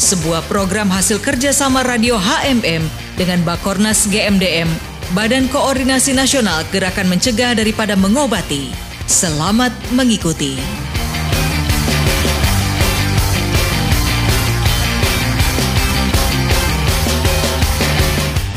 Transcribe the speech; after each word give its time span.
sebuah 0.00 0.48
program 0.48 0.88
hasil 0.88 1.20
kerjasama 1.20 1.84
radio 1.84 2.16
HMM 2.16 2.88
dengan 3.20 3.44
Bakornas 3.44 4.08
GMDM, 4.08 4.64
Badan 5.12 5.44
Koordinasi 5.52 6.16
Nasional 6.16 6.64
Gerakan 6.72 7.12
Mencegah 7.12 7.52
Daripada 7.52 7.92
Mengobati. 8.00 8.72
Selamat 9.04 9.68
mengikuti. 9.92 10.56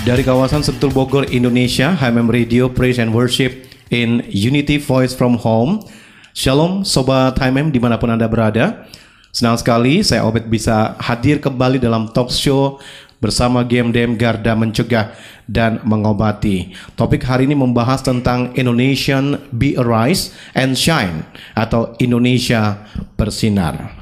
Dari 0.07 0.23
kawasan 0.23 0.63
Sentul 0.63 0.95
Bogor, 0.95 1.27
Indonesia, 1.27 1.91
HMM 1.99 2.31
Radio 2.31 2.71
Praise 2.71 3.03
and 3.03 3.11
Worship 3.11 3.67
in 3.91 4.23
Unity 4.31 4.79
Voice 4.79 5.11
from 5.11 5.35
Home. 5.43 5.83
Shalom 6.31 6.87
Sobat 6.87 7.35
HMM 7.35 7.75
di 7.75 7.83
mana 7.83 7.99
pun 7.99 8.15
Anda 8.15 8.31
berada. 8.31 8.87
Senang 9.33 9.57
sekali 9.57 10.05
saya 10.05 10.29
Obed 10.29 10.45
bisa 10.45 10.93
hadir 11.01 11.41
kembali 11.41 11.81
dalam 11.81 12.05
talk 12.13 12.29
show 12.29 12.77
bersama 13.17 13.65
GMDM 13.65 14.13
Garda 14.13 14.53
Mencegah 14.53 15.09
dan 15.49 15.81
Mengobati. 15.81 16.69
Topik 16.93 17.25
hari 17.25 17.49
ini 17.49 17.57
membahas 17.57 18.05
tentang 18.05 18.53
Indonesian 18.53 19.41
Be 19.49 19.73
Arise 19.73 20.37
and 20.53 20.77
Shine 20.77 21.25
atau 21.57 21.97
Indonesia 21.97 22.77
Bersinar. 23.17 23.97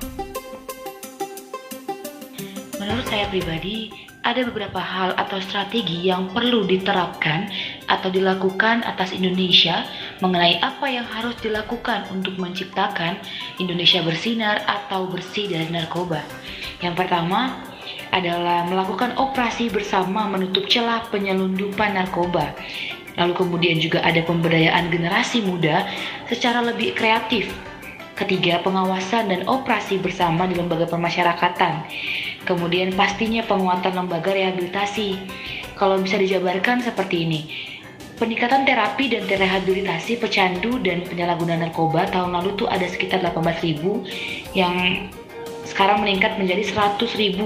Menurut 2.76 3.08
saya 3.08 3.32
pribadi, 3.32 3.88
ada 4.28 4.44
beberapa 4.44 4.84
hal 4.84 5.16
atau 5.16 5.40
strategi 5.40 6.12
yang 6.12 6.28
perlu 6.36 6.68
diterapkan 6.68 7.48
atau 7.88 8.12
dilakukan 8.12 8.84
atas 8.84 9.16
Indonesia 9.16 9.88
mengenai 10.22 10.62
apa 10.62 10.88
yang 10.88 11.04
harus 11.04 11.34
dilakukan 11.42 12.08
untuk 12.14 12.38
menciptakan 12.38 13.18
Indonesia 13.58 14.06
bersinar 14.06 14.62
atau 14.70 15.10
bersih 15.10 15.50
dari 15.50 15.68
narkoba. 15.74 16.22
Yang 16.80 17.06
pertama 17.06 17.58
adalah 18.14 18.64
melakukan 18.70 19.18
operasi 19.18 19.74
bersama 19.74 20.30
menutup 20.30 20.70
celah 20.70 21.04
penyelundupan 21.10 21.98
narkoba. 21.98 22.54
Lalu 23.20 23.34
kemudian 23.36 23.78
juga 23.82 24.00
ada 24.06 24.24
pemberdayaan 24.24 24.88
generasi 24.88 25.44
muda 25.44 25.84
secara 26.32 26.64
lebih 26.64 26.96
kreatif 26.96 27.52
Ketiga, 28.22 28.62
pengawasan 28.62 29.34
dan 29.34 29.42
operasi 29.50 29.98
bersama 29.98 30.46
di 30.46 30.54
lembaga 30.54 30.86
permasyarakatan. 30.86 31.90
Kemudian 32.46 32.94
pastinya 32.94 33.42
penguatan 33.50 33.98
lembaga 33.98 34.30
rehabilitasi. 34.30 35.18
Kalau 35.74 35.98
bisa 35.98 36.22
dijabarkan 36.22 36.86
seperti 36.86 37.26
ini. 37.26 37.42
Peningkatan 38.22 38.70
terapi 38.70 39.10
dan 39.10 39.26
rehabilitasi 39.26 40.22
pecandu 40.22 40.78
dan 40.78 41.02
penyalahguna 41.10 41.58
narkoba 41.58 42.06
tahun 42.06 42.38
lalu 42.38 42.54
tuh 42.54 42.70
ada 42.70 42.86
sekitar 42.86 43.18
18.000 43.26 43.82
yang 44.54 45.10
sekarang 45.66 46.06
meningkat 46.06 46.38
menjadi 46.38 46.62
100.000. 46.70 47.42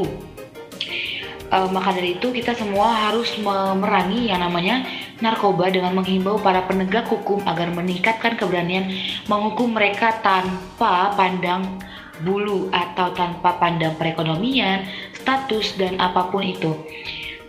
Uh, 1.47 1.72
maka 1.72 1.96
dari 1.96 2.19
itu 2.19 2.28
kita 2.28 2.59
semua 2.59 2.91
harus 2.91 3.40
memerangi 3.40 4.28
yang 4.28 4.44
namanya 4.44 4.84
narkoba 5.24 5.72
dengan 5.72 5.96
menghimbau 5.96 6.44
para 6.44 6.68
penegak 6.68 7.07
hukum 7.07 7.40
agar 7.47 7.72
meningkatkan 7.72 8.36
keberanian 8.36 8.92
menghukum 9.31 9.72
mereka 9.72 10.19
tanpa 10.19 11.16
pandang 11.16 11.80
bulu 12.19 12.68
atau 12.75 13.16
tanpa 13.16 13.56
pandang 13.63 13.96
perekonomian, 13.96 14.84
status 15.16 15.80
dan 15.80 15.96
apa 16.03 16.28
pun 16.28 16.44
itu. 16.44 16.75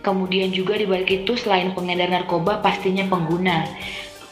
Kemudian 0.07 0.55
juga 0.55 0.79
di 0.79 0.87
balik 0.87 1.11
itu 1.11 1.35
selain 1.35 1.75
pengedar 1.75 2.07
narkoba 2.07 2.63
pastinya 2.63 3.03
pengguna. 3.11 3.67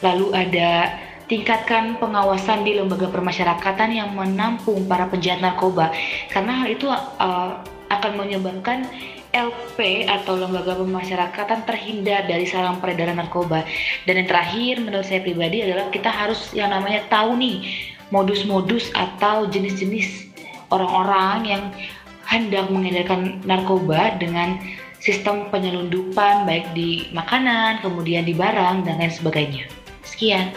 Lalu 0.00 0.32
ada 0.32 0.96
tingkatkan 1.28 2.00
pengawasan 2.00 2.64
di 2.64 2.80
lembaga 2.80 3.12
permasyarakatan 3.12 3.92
yang 3.92 4.16
menampung 4.16 4.88
para 4.88 5.04
penjahat 5.10 5.44
narkoba 5.44 5.92
karena 6.32 6.64
hal 6.64 6.68
itu 6.70 6.86
uh, 6.88 7.60
akan 7.92 8.12
menyebabkan 8.16 8.88
LP 9.36 10.08
atau 10.08 10.38
lembaga 10.40 10.80
pemasyarakatan 10.80 11.68
terhindar 11.68 12.24
dari 12.24 12.48
sarang 12.48 12.80
peredaran 12.80 13.20
narkoba. 13.20 13.68
Dan 14.08 14.24
yang 14.24 14.28
terakhir 14.32 14.80
menurut 14.80 15.04
saya 15.04 15.20
pribadi 15.20 15.60
adalah 15.60 15.92
kita 15.92 16.08
harus 16.08 16.56
yang 16.56 16.72
namanya 16.72 17.04
tahu 17.12 17.36
nih 17.36 17.68
modus-modus 18.08 18.88
atau 18.96 19.44
jenis-jenis 19.52 20.32
orang-orang 20.72 21.38
yang 21.44 21.62
hendak 22.26 22.64
mengedarkan 22.72 23.44
narkoba 23.44 24.16
dengan 24.16 24.56
sistem 25.02 25.48
penyelundupan 25.50 26.44
baik 26.44 26.72
di 26.72 27.10
makanan, 27.12 27.80
kemudian 27.80 28.22
di 28.22 28.32
barang 28.32 28.84
dan 28.84 29.00
lain 29.00 29.12
sebagainya. 29.12 29.64
Sekian. 30.06 30.52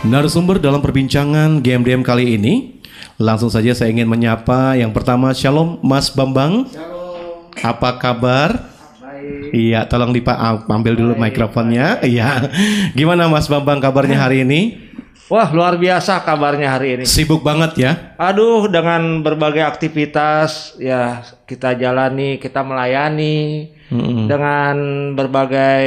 Narasumber 0.00 0.56
dalam 0.56 0.80
perbincangan 0.80 1.60
GMDM 1.60 2.00
kali 2.00 2.40
ini 2.40 2.80
Langsung 3.20 3.52
saja 3.52 3.76
saya 3.76 3.92
ingin 3.92 4.08
menyapa 4.08 4.80
yang 4.80 4.96
pertama 4.96 5.36
Shalom 5.36 5.76
Mas 5.84 6.08
Bambang. 6.08 6.64
Shalom. 6.72 7.52
Apa 7.52 8.00
kabar? 8.00 8.72
Baik. 8.96 9.52
Iya, 9.52 9.84
tolong 9.84 10.16
dipak 10.16 10.64
ambil 10.64 10.96
dulu 10.96 11.12
Baik. 11.12 11.36
mikrofonnya. 11.36 12.00
Iya. 12.00 12.48
Gimana 12.96 13.28
Mas 13.28 13.44
Bambang 13.44 13.76
kabarnya 13.76 14.16
hari 14.16 14.48
ini? 14.48 14.89
Wah, 15.30 15.46
luar 15.54 15.78
biasa 15.78 16.26
kabarnya 16.26 16.74
hari 16.74 16.98
ini. 16.98 17.04
Sibuk 17.06 17.46
banget 17.46 17.78
ya? 17.78 17.92
Aduh, 18.18 18.66
dengan 18.66 19.22
berbagai 19.22 19.62
aktivitas 19.62 20.74
ya 20.82 21.22
kita 21.46 21.78
jalani, 21.78 22.42
kita 22.42 22.66
melayani 22.66 23.70
mm-hmm. 23.94 24.26
dengan 24.26 24.76
berbagai 25.14 25.86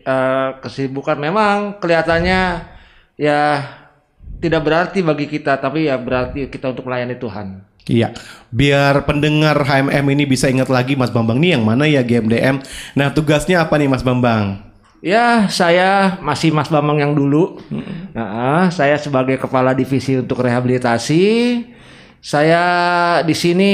uh, 0.00 0.56
kesibukan. 0.64 1.20
Memang 1.20 1.76
kelihatannya 1.76 2.40
ya 3.20 3.40
tidak 4.40 4.64
berarti 4.64 5.04
bagi 5.04 5.28
kita, 5.28 5.60
tapi 5.60 5.84
ya 5.84 6.00
berarti 6.00 6.48
kita 6.48 6.72
untuk 6.72 6.88
melayani 6.88 7.20
Tuhan. 7.20 7.60
Iya, 7.84 8.16
biar 8.48 9.04
pendengar 9.04 9.60
HMM 9.60 10.06
ini 10.08 10.24
bisa 10.24 10.48
ingat 10.48 10.72
lagi 10.72 10.96
Mas 10.96 11.12
Bambang 11.12 11.36
nih 11.36 11.60
yang 11.60 11.68
mana 11.68 11.84
ya 11.84 12.00
GMDM. 12.00 12.64
Nah 12.96 13.12
tugasnya 13.12 13.60
apa 13.60 13.76
nih 13.76 13.92
Mas 13.92 14.00
Bambang? 14.00 14.69
Ya, 15.00 15.48
saya 15.48 16.20
masih 16.20 16.52
Mas 16.52 16.68
Bambang 16.68 17.00
yang 17.00 17.16
dulu. 17.16 17.56
Nah, 18.12 18.68
saya 18.68 19.00
sebagai 19.00 19.40
kepala 19.40 19.72
divisi 19.72 20.20
untuk 20.20 20.44
rehabilitasi. 20.44 21.24
Saya 22.20 22.64
di 23.24 23.32
sini 23.32 23.72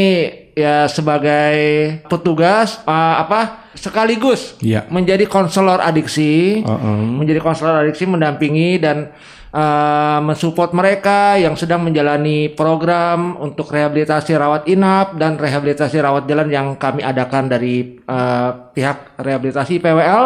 ya 0.55 0.87
sebagai 0.87 1.59
petugas 2.07 2.79
uh, 2.87 3.19
apa 3.19 3.69
sekaligus 3.75 4.55
ya. 4.63 4.87
menjadi 4.87 5.27
konselor 5.27 5.83
adiksi, 5.83 6.63
uh 6.63 6.71
-uh. 6.71 7.03
menjadi 7.03 7.43
konselor 7.43 7.83
adiksi 7.83 8.07
mendampingi 8.07 8.79
dan 8.79 9.11
uh, 9.57 10.19
mensupport 10.21 10.71
mereka 10.77 11.41
yang 11.41 11.57
sedang 11.57 11.81
menjalani 11.81 12.53
program 12.53 13.41
untuk 13.41 13.73
rehabilitasi 13.73 14.37
rawat 14.37 14.69
inap 14.69 15.17
dan 15.17 15.41
rehabilitasi 15.41 15.97
rawat 16.05 16.29
jalan 16.29 16.49
yang 16.53 16.67
kami 16.77 17.01
adakan 17.01 17.49
dari 17.49 17.97
uh, 18.05 18.69
pihak 18.77 19.17
rehabilitasi 19.17 19.81
PWL 19.81 20.25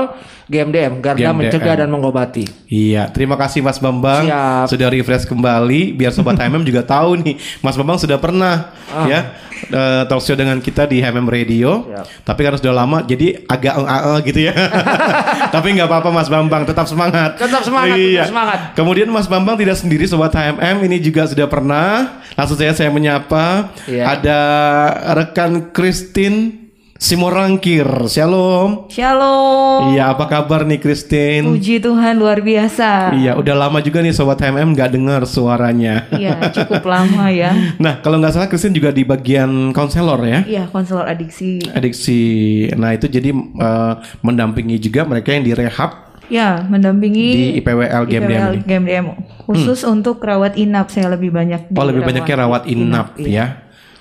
GMDM 0.50 0.99
Garda 0.99 1.31
GMDM. 1.31 1.38
Mencegah 1.38 1.75
dan 1.87 1.88
Mengobati. 1.88 2.44
Iya, 2.66 3.06
terima 3.14 3.38
kasih 3.38 3.62
Mas 3.62 3.78
Bambang 3.78 4.26
Siap. 4.26 4.66
sudah 4.66 4.90
refresh 4.90 5.31
kembali 5.31 5.94
biar 5.94 6.10
sobat 6.10 6.34
HMM 6.43 6.66
juga 6.66 6.82
tahu 6.82 7.22
nih 7.22 7.38
Mas 7.62 7.78
Bambang 7.78 8.02
sudah 8.02 8.19
pernah 8.19 8.75
ah. 8.90 9.06
ya 9.06 9.20
uh, 9.69 10.02
talk 10.08 10.22
show 10.25 10.37
dengan 10.37 10.58
kita 10.58 10.88
di 10.88 11.05
HMM 11.05 11.28
Radio. 11.28 11.84
Siap. 11.87 12.06
Tapi 12.25 12.40
karena 12.40 12.58
sudah 12.58 12.75
lama 12.75 12.99
jadi 13.05 13.44
agak 13.44 13.75
uh, 13.76 14.16
uh, 14.16 14.19
gitu 14.25 14.40
ya. 14.49 14.55
Tapi 15.55 15.66
nggak 15.76 15.88
apa-apa 15.88 16.08
Mas 16.14 16.28
Bambang, 16.32 16.62
tetap 16.64 16.87
semangat. 16.88 17.37
Tetap 17.37 17.62
semangat, 17.62 17.96
iya. 17.99 18.25
tetap 18.25 18.32
semangat. 18.32 18.58
Kemudian 18.78 19.08
Mas 19.12 19.19
Bambang 19.26 19.58
tidak 19.58 19.76
sendiri 19.76 20.06
sobat 20.06 20.32
HMM 20.32 20.87
ini 20.87 20.96
juga 21.02 21.26
sudah 21.26 21.50
pernah. 21.50 22.22
Langsung 22.38 22.56
saya 22.56 22.72
saya 22.72 22.88
menyapa. 22.88 23.75
Iya. 23.90 24.17
Ada 24.17 24.40
rekan 25.19 25.75
Christine 25.75 26.61
Simorangkir, 27.00 27.88
Shalom. 28.12 28.93
Shalom. 28.93 29.96
Iya, 29.96 30.12
apa 30.12 30.28
kabar 30.28 30.69
nih 30.69 30.76
Christine? 30.84 31.49
Puji 31.49 31.81
Tuhan 31.81 32.20
luar 32.20 32.44
biasa. 32.44 33.17
Iya, 33.17 33.40
udah 33.40 33.56
lama 33.56 33.81
juga 33.81 34.05
nih 34.05 34.12
Sobat 34.12 34.37
HMM 34.37 34.76
nggak 34.76 35.00
dengar 35.00 35.25
suaranya. 35.25 36.05
Iya, 36.12 36.52
cukup 36.52 36.84
lama 36.84 37.32
ya. 37.32 37.56
Nah, 37.81 38.05
kalau 38.05 38.20
nggak 38.20 38.37
salah 38.37 38.49
Christine 38.52 38.76
juga 38.76 38.93
di 38.93 39.08
bagian 39.08 39.72
konselor 39.72 40.20
ya? 40.28 40.44
Iya, 40.44 40.69
konselor 40.69 41.08
adiksi. 41.08 41.64
Adiksi. 41.72 42.69
Nah, 42.76 42.93
itu 42.93 43.08
jadi 43.08 43.32
uh, 43.32 43.96
mendampingi 44.20 44.76
juga 44.76 45.08
mereka 45.08 45.32
yang 45.32 45.49
direhab 45.49 46.09
Ya, 46.31 46.62
mendampingi 46.65 47.27
di 47.35 47.47
IPWL 47.59 48.06
GMDM. 48.06 48.31
IPWL 48.31 48.55
GMDM 48.65 49.06
khusus 49.50 49.82
hmm. 49.82 49.94
untuk 49.99 50.23
rawat 50.23 50.55
inap 50.55 50.94
saya 50.94 51.11
lebih 51.11 51.35
banyak. 51.35 51.75
Oh, 51.75 51.82
lebih 51.82 52.06
banyaknya 52.06 52.47
rawat 52.47 52.71
inap, 52.71 53.19
inap 53.19 53.27
ya. 53.27 53.47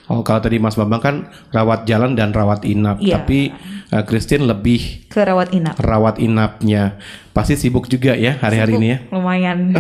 Oh, 0.10 0.26
kalau 0.26 0.42
tadi 0.42 0.58
Mas 0.58 0.74
Bambang 0.74 1.02
kan 1.02 1.16
rawat 1.54 1.86
jalan 1.86 2.18
dan 2.18 2.34
rawat 2.34 2.66
inap, 2.66 2.98
Iya. 2.98 3.22
tapi 3.22 3.54
eh, 3.94 4.04
Christine 4.10 4.46
lebih 4.50 5.06
Ke 5.06 5.22
rawat 5.22 5.54
inap. 5.54 5.78
rawat 5.78 6.18
inapnya. 6.18 6.98
Pasti 7.30 7.54
sibuk 7.54 7.86
juga 7.86 8.18
ya 8.18 8.38
hari-hari 8.42 8.82
ini 8.82 8.88
ya. 8.90 8.98
Lumayan. 9.14 9.74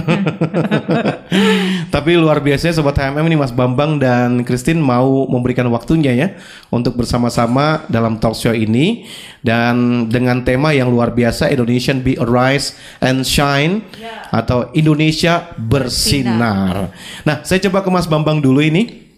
Tapi 1.89 2.13
luar 2.13 2.38
biasa 2.38 2.69
Sobat 2.69 3.01
HMM 3.01 3.25
ini 3.25 3.38
Mas 3.41 3.50
Bambang 3.50 3.97
dan 3.97 4.45
Christine 4.45 4.77
mau 4.77 5.25
memberikan 5.25 5.65
waktunya 5.74 6.13
ya 6.13 6.27
untuk 6.69 6.94
bersama-sama 6.94 7.81
dalam 7.89 8.21
talk 8.21 8.38
show 8.38 8.53
ini 8.53 9.09
dan 9.41 10.06
dengan 10.06 10.45
tema 10.45 10.69
yang 10.69 10.94
luar 10.94 11.18
biasa 11.18 11.50
Indonesian 11.50 12.06
Be 12.06 12.13
Arise 12.21 12.77
and 13.01 13.25
Shine 13.25 13.81
atau 14.30 14.69
Indonesia 14.77 15.50
bersinar. 15.57 16.94
Nah, 17.25 17.41
saya 17.41 17.57
coba 17.65 17.81
ke 17.81 17.89
Mas 17.89 18.06
Bambang 18.06 18.38
dulu 18.38 18.62
ini. 18.62 19.09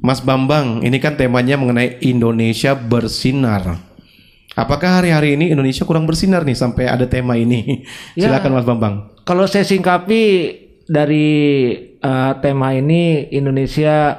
Mas 0.00 0.24
Bambang, 0.24 0.80
ini 0.80 0.96
kan 1.02 1.20
temanya 1.20 1.60
mengenai 1.60 2.00
Indonesia 2.00 2.72
bersinar. 2.72 3.76
Apakah 4.56 5.02
hari-hari 5.02 5.36
ini 5.36 5.52
Indonesia 5.52 5.84
kurang 5.84 6.08
bersinar 6.08 6.48
nih 6.48 6.56
sampai 6.56 6.88
ada 6.88 7.04
tema 7.04 7.36
ini? 7.36 7.84
Ya. 8.16 8.32
Silakan 8.32 8.56
Mas 8.56 8.64
Bambang. 8.64 8.94
Kalau 9.28 9.44
saya 9.44 9.68
singkapi 9.68 10.22
dari 10.88 11.28
eh, 12.00 12.32
tema 12.40 12.72
ini 12.72 13.28
Indonesia 13.30 14.16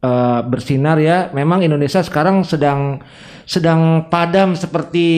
eh, 0.00 0.40
bersinar 0.46 0.96
ya. 1.02 1.34
Memang 1.34 1.66
Indonesia 1.66 2.00
sekarang 2.00 2.46
sedang 2.46 3.02
sedang 3.46 4.10
padam 4.10 4.58
seperti 4.58 5.08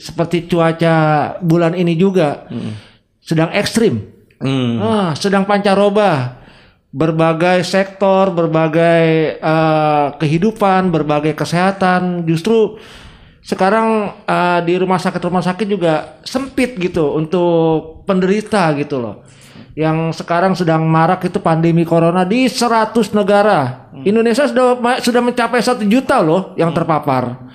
seperti 0.00 0.48
cuaca 0.48 0.96
bulan 1.40 1.72
ini 1.76 1.96
juga. 1.96 2.48
Sedang 3.24 3.48
ekstrim. 3.56 4.04
Hmm. 4.40 4.76
Ah, 4.80 5.10
sedang 5.16 5.48
pancaroba. 5.48 6.44
Berbagai 6.94 7.66
sektor, 7.66 8.30
berbagai 8.30 9.40
eh, 9.42 10.06
kehidupan, 10.20 10.94
berbagai 10.94 11.34
kesehatan 11.34 12.22
justru 12.22 12.78
sekarang 13.42 14.14
eh, 14.24 14.60
di 14.62 14.78
rumah 14.78 15.02
sakit 15.02 15.20
rumah 15.26 15.42
sakit 15.42 15.66
juga 15.66 16.22
sempit 16.22 16.78
gitu 16.78 17.18
untuk 17.18 18.06
penderita 18.06 18.70
gitu 18.78 19.02
loh. 19.02 19.26
Yang 19.74 20.22
sekarang 20.22 20.54
sedang 20.54 20.86
marak 20.86 21.26
itu 21.26 21.42
pandemi 21.42 21.82
corona 21.82 22.22
di 22.22 22.46
100 22.46 22.94
negara. 23.10 23.90
Indonesia 24.06 24.46
sudah 24.46 24.78
sudah 25.02 25.18
mencapai 25.18 25.58
satu 25.58 25.82
juta 25.82 26.22
loh 26.22 26.54
yang 26.54 26.70
terpapar. 26.70 27.50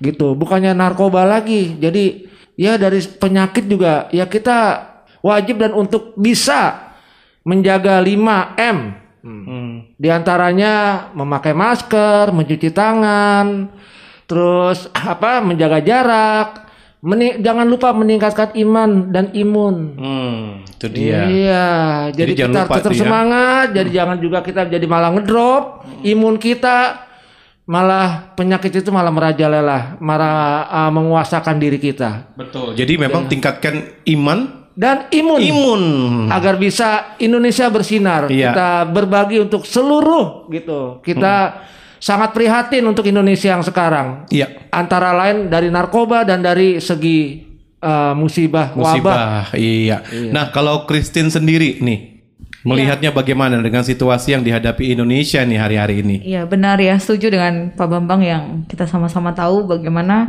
Gitu, 0.00 0.32
bukannya 0.32 0.72
narkoba 0.72 1.28
lagi. 1.28 1.76
Jadi 1.76 2.24
ya 2.56 2.80
dari 2.80 3.04
penyakit 3.04 3.68
juga 3.68 4.08
ya 4.08 4.24
kita 4.24 4.88
wajib 5.20 5.60
dan 5.60 5.76
untuk 5.76 6.16
bisa 6.16 6.92
menjaga 7.44 8.00
5M. 8.00 8.78
Di 10.00 10.08
antaranya 10.08 11.08
memakai 11.12 11.52
masker, 11.52 12.32
mencuci 12.32 12.72
tangan, 12.72 13.68
terus 14.24 14.88
apa 14.96 15.44
menjaga 15.44 15.84
jarak, 15.84 16.67
meni- 17.04 17.38
jangan 17.38 17.66
lupa 17.66 17.94
meningkatkan 17.94 18.54
iman 18.58 19.10
dan 19.14 19.30
imun. 19.34 19.76
Hmm, 19.98 20.42
itu 20.66 20.86
dia. 20.90 21.26
Iya, 21.26 21.68
Jadi 22.14 22.32
jadi, 22.34 22.50
kita 22.50 22.60
tetap 22.66 22.84
tuh 22.84 22.94
ya. 22.94 23.00
semangat, 23.04 23.66
jadi 23.74 23.90
jangan 24.02 24.16
juga 24.18 24.38
kita 24.42 24.66
jadi 24.66 24.86
malah 24.86 25.10
ngedrop 25.14 25.86
imun 26.02 26.36
kita 26.38 27.06
malah 27.68 28.32
penyakit 28.32 28.80
itu 28.80 28.88
malah 28.88 29.12
merajalela, 29.12 30.00
malah 30.00 30.64
uh, 30.72 30.90
menguasakan 30.94 31.60
diri 31.60 31.76
kita 31.76 32.32
Betul. 32.32 32.72
Jadi 32.72 32.96
memang 32.96 33.28
tingkatkan 33.28 34.00
iman, 34.08 34.72
dan 34.78 35.10
imun. 35.10 35.40
imun. 35.42 35.82
agar 36.30 36.54
bisa 36.54 37.18
Indonesia 37.18 37.66
bersinar. 37.66 38.30
Iya. 38.30 38.54
Kita 38.54 38.70
berbagi 38.86 39.42
untuk 39.42 39.66
seluruh 39.66 40.46
gitu. 40.54 41.02
Kita 41.02 41.66
sangat 41.98 42.34
prihatin 42.34 42.86
untuk 42.86 43.06
Indonesia 43.06 43.54
yang 43.54 43.62
sekarang. 43.62 44.26
Iya. 44.30 44.70
Antara 44.70 45.14
lain 45.14 45.50
dari 45.50 45.68
narkoba 45.70 46.22
dan 46.22 46.42
dari 46.42 46.78
segi 46.78 47.44
uh, 47.82 48.14
musibah, 48.14 48.74
wabah. 48.74 48.82
Musibah. 48.82 49.42
Iya. 49.54 50.02
Nah, 50.30 50.50
kalau 50.54 50.86
Christine 50.86 51.30
sendiri 51.30 51.78
nih 51.82 52.18
melihatnya 52.66 53.14
bagaimana 53.14 53.62
dengan 53.62 53.86
situasi 53.86 54.34
yang 54.34 54.42
dihadapi 54.42 54.92
Indonesia 54.92 55.40
nih 55.46 55.58
hari-hari 55.58 56.02
ini? 56.02 56.16
Iya 56.26 56.44
benar 56.44 56.76
ya, 56.82 56.98
setuju 56.98 57.30
dengan 57.30 57.70
Pak 57.72 57.86
Bambang 57.86 58.20
yang 58.20 58.42
kita 58.66 58.84
sama-sama 58.84 59.30
tahu 59.32 59.64
bagaimana 59.64 60.28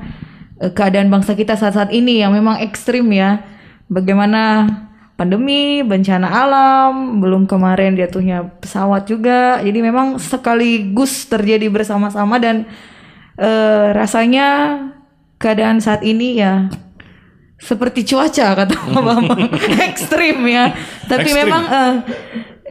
eh, 0.62 0.70
keadaan 0.70 1.10
bangsa 1.10 1.34
kita 1.34 1.58
saat-saat 1.58 1.90
ini 1.90 2.22
yang 2.22 2.32
memang 2.32 2.62
ekstrim 2.62 3.10
ya. 3.10 3.42
Bagaimana 3.90 4.70
pandemi, 5.20 5.84
bencana 5.84 6.32
alam, 6.32 7.20
belum 7.20 7.44
kemarin 7.44 8.00
jatuhnya 8.00 8.48
pesawat 8.64 9.04
juga. 9.04 9.60
Jadi 9.60 9.80
memang 9.84 10.16
sekaligus 10.16 11.28
terjadi 11.28 11.68
bersama-sama 11.68 12.40
dan 12.40 12.64
eh, 13.36 13.92
rasanya 13.92 14.80
keadaan 15.36 15.84
saat 15.84 16.08
ini 16.08 16.40
ya 16.40 16.72
seperti 17.60 18.08
cuaca 18.08 18.56
kata 18.56 18.76
Pak 18.96 19.04
Bambang 19.04 19.52
ekstrim 19.84 20.40
ya. 20.48 20.72
Tapi 21.12 21.28
Ekstrim. 21.28 21.44
memang 21.44 21.64
eh, 21.68 21.96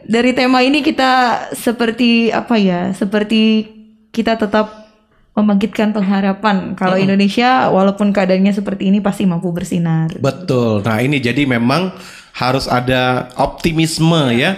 dari 0.09 0.33
tema 0.33 0.65
ini 0.65 0.81
kita 0.81 1.45
seperti 1.53 2.33
apa 2.33 2.57
ya? 2.57 2.89
Seperti 2.97 3.69
kita 4.09 4.41
tetap 4.41 4.89
membangkitkan 5.37 5.95
pengharapan 5.95 6.75
kalau 6.75 6.99
Indonesia 6.99 7.71
walaupun 7.71 8.11
keadaannya 8.11 8.51
seperti 8.51 8.91
ini 8.91 8.99
pasti 8.99 9.23
mampu 9.23 9.53
bersinar. 9.55 10.11
Betul. 10.19 10.83
Nah, 10.83 10.99
ini 10.99 11.21
jadi 11.23 11.47
memang 11.47 11.95
harus 12.39 12.71
ada 12.71 13.27
optimisme 13.35 14.31
ya, 14.31 14.55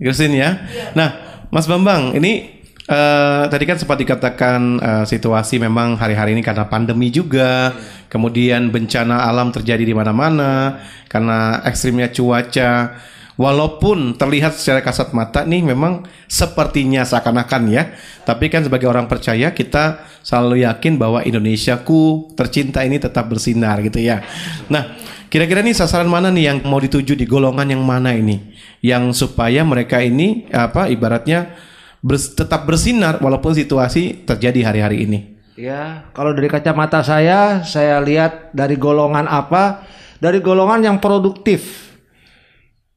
Christine 0.00 0.40
ya. 0.40 0.50
Nah, 0.96 1.44
Mas 1.52 1.68
Bambang, 1.68 2.16
ini 2.16 2.64
eh, 2.88 3.44
tadi 3.52 3.64
kan 3.68 3.76
sempat 3.76 4.00
dikatakan 4.00 4.60
eh, 4.80 5.04
situasi 5.04 5.60
memang 5.60 6.00
hari-hari 6.00 6.32
ini 6.32 6.40
karena 6.40 6.64
pandemi 6.64 7.12
juga, 7.12 7.76
kemudian 8.08 8.72
bencana 8.72 9.28
alam 9.28 9.52
terjadi 9.52 9.84
di 9.84 9.92
mana-mana 9.92 10.80
karena 11.12 11.60
ekstrimnya 11.68 12.08
cuaca. 12.08 12.96
Walaupun 13.38 14.18
terlihat 14.18 14.58
secara 14.58 14.82
kasat 14.82 15.14
mata 15.14 15.46
nih 15.46 15.62
memang 15.62 16.02
sepertinya 16.26 17.06
seakan-akan 17.06 17.70
ya, 17.70 17.94
tapi 18.26 18.50
kan 18.50 18.66
sebagai 18.66 18.90
orang 18.90 19.06
percaya 19.06 19.54
kita 19.54 20.02
selalu 20.26 20.66
yakin 20.66 20.98
bahwa 20.98 21.22
Indonesiaku 21.22 22.34
tercinta 22.34 22.82
ini 22.82 22.98
tetap 22.98 23.30
bersinar 23.30 23.78
gitu 23.86 24.02
ya. 24.02 24.26
Nah, 24.66 24.90
kira-kira 25.28 25.60
nih 25.62 25.76
sasaran 25.76 26.08
mana 26.08 26.32
nih 26.32 26.52
yang 26.52 26.58
mau 26.64 26.80
dituju 26.80 27.14
di 27.14 27.24
golongan 27.28 27.68
yang 27.68 27.84
mana 27.84 28.12
ini? 28.16 28.56
Yang 28.84 29.24
supaya 29.24 29.62
mereka 29.62 30.00
ini 30.02 30.48
apa 30.52 30.88
ibaratnya 30.88 31.54
bers- 32.02 32.34
tetap 32.34 32.64
bersinar 32.66 33.20
walaupun 33.22 33.54
situasi 33.54 34.24
terjadi 34.26 34.72
hari-hari 34.72 35.04
ini. 35.04 35.18
Ya, 35.58 36.06
kalau 36.14 36.30
dari 36.30 36.46
kacamata 36.46 37.02
saya, 37.02 37.66
saya 37.66 37.98
lihat 37.98 38.54
dari 38.54 38.78
golongan 38.78 39.26
apa? 39.26 39.82
Dari 40.22 40.38
golongan 40.38 40.86
yang 40.86 40.96
produktif. 41.02 41.90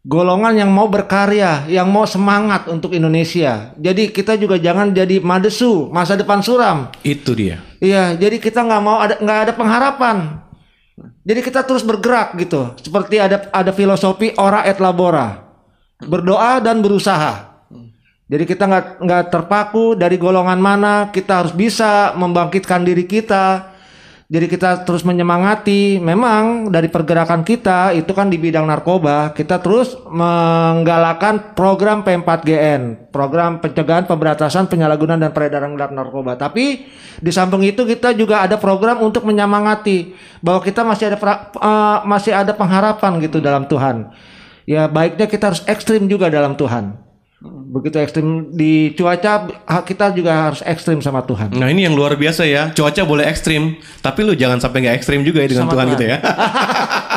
Golongan 0.01 0.57
yang 0.57 0.69
mau 0.73 0.89
berkarya, 0.89 1.69
yang 1.69 1.85
mau 1.89 2.09
semangat 2.09 2.65
untuk 2.69 2.93
Indonesia. 2.93 3.73
Jadi 3.77 4.09
kita 4.09 4.33
juga 4.33 4.57
jangan 4.57 4.93
jadi 4.93 5.21
madesu, 5.21 5.93
masa 5.93 6.17
depan 6.17 6.41
suram. 6.41 6.89
Itu 7.05 7.37
dia. 7.37 7.61
Iya, 7.77 8.17
jadi 8.17 8.41
kita 8.41 8.65
nggak 8.65 8.81
mau 8.81 8.97
ada 8.97 9.17
nggak 9.21 9.39
ada 9.45 9.53
pengharapan. 9.53 10.17
Jadi 11.21 11.39
kita 11.45 11.61
terus 11.61 11.85
bergerak 11.85 12.33
gitu. 12.41 12.73
Seperti 12.81 13.21
ada 13.21 13.45
ada 13.53 13.71
filosofi 13.73 14.33
ora 14.41 14.65
et 14.65 14.81
labora. 14.81 15.53
Berdoa 16.01 16.57
dan 16.59 16.81
berusaha. 16.81 17.51
Jadi 18.31 18.43
kita 18.47 18.63
nggak 18.63 18.85
nggak 19.03 19.23
terpaku 19.27 19.93
dari 19.93 20.15
golongan 20.15 20.57
mana, 20.57 21.11
kita 21.11 21.43
harus 21.43 21.51
bisa 21.51 22.15
membangkitkan 22.15 22.81
diri 22.81 23.03
kita. 23.03 23.70
Jadi 24.31 24.47
kita 24.47 24.87
terus 24.87 25.03
menyemangati. 25.03 25.99
Memang 25.99 26.71
dari 26.71 26.87
pergerakan 26.87 27.43
kita 27.43 27.91
itu 27.91 28.15
kan 28.15 28.31
di 28.31 28.39
bidang 28.39 28.63
narkoba, 28.63 29.35
kita 29.35 29.59
terus 29.59 29.99
menggalakan 30.07 31.51
program 31.51 31.99
P4GN, 31.99 33.11
program 33.11 33.59
pencegahan 33.59 34.07
pemberantasan 34.07 34.71
penyalahgunaan 34.71 35.19
dan 35.19 35.35
peredaran 35.35 35.75
gelap 35.75 35.91
narkoba. 35.91 36.39
Tapi 36.39 36.87
di 37.19 37.31
samping 37.35 37.75
itu 37.75 37.83
kita 37.83 38.15
juga 38.15 38.39
ada 38.47 38.55
program 38.55 39.03
untuk 39.03 39.27
menyemangati 39.27 40.15
bahwa 40.39 40.63
kita 40.63 40.87
masih 40.87 41.11
ada 41.11 41.19
eh, 41.51 41.97
masih 42.07 42.31
ada 42.31 42.55
pengharapan 42.55 43.19
gitu 43.19 43.43
dalam 43.43 43.67
Tuhan. 43.67 44.15
Ya 44.63 44.87
baiknya 44.87 45.27
kita 45.27 45.51
harus 45.51 45.61
ekstrim 45.67 46.07
juga 46.07 46.31
dalam 46.31 46.55
Tuhan. 46.55 47.10
Begitu 47.41 47.97
ekstrim 47.97 48.53
di 48.53 48.93
cuaca 48.93 49.49
kita 49.81 50.13
juga 50.13 50.53
harus 50.53 50.61
ekstrim 50.61 51.01
sama 51.01 51.25
Tuhan. 51.25 51.49
Nah 51.57 51.73
ini 51.73 51.89
yang 51.89 51.97
luar 51.97 52.13
biasa 52.13 52.45
ya. 52.45 52.69
Cuaca 52.69 53.01
boleh 53.01 53.25
ekstrim, 53.25 53.81
tapi 54.05 54.21
lu 54.21 54.37
jangan 54.37 54.61
sampai 54.61 54.85
nggak 54.85 55.01
ekstrim 55.01 55.25
juga 55.25 55.41
ya 55.41 55.49
dengan 55.49 55.65
Sama 55.65 55.73
Tuhan 55.73 55.85
Tuhan. 55.89 55.93
gitu 55.97 56.05
ya. 56.05 56.17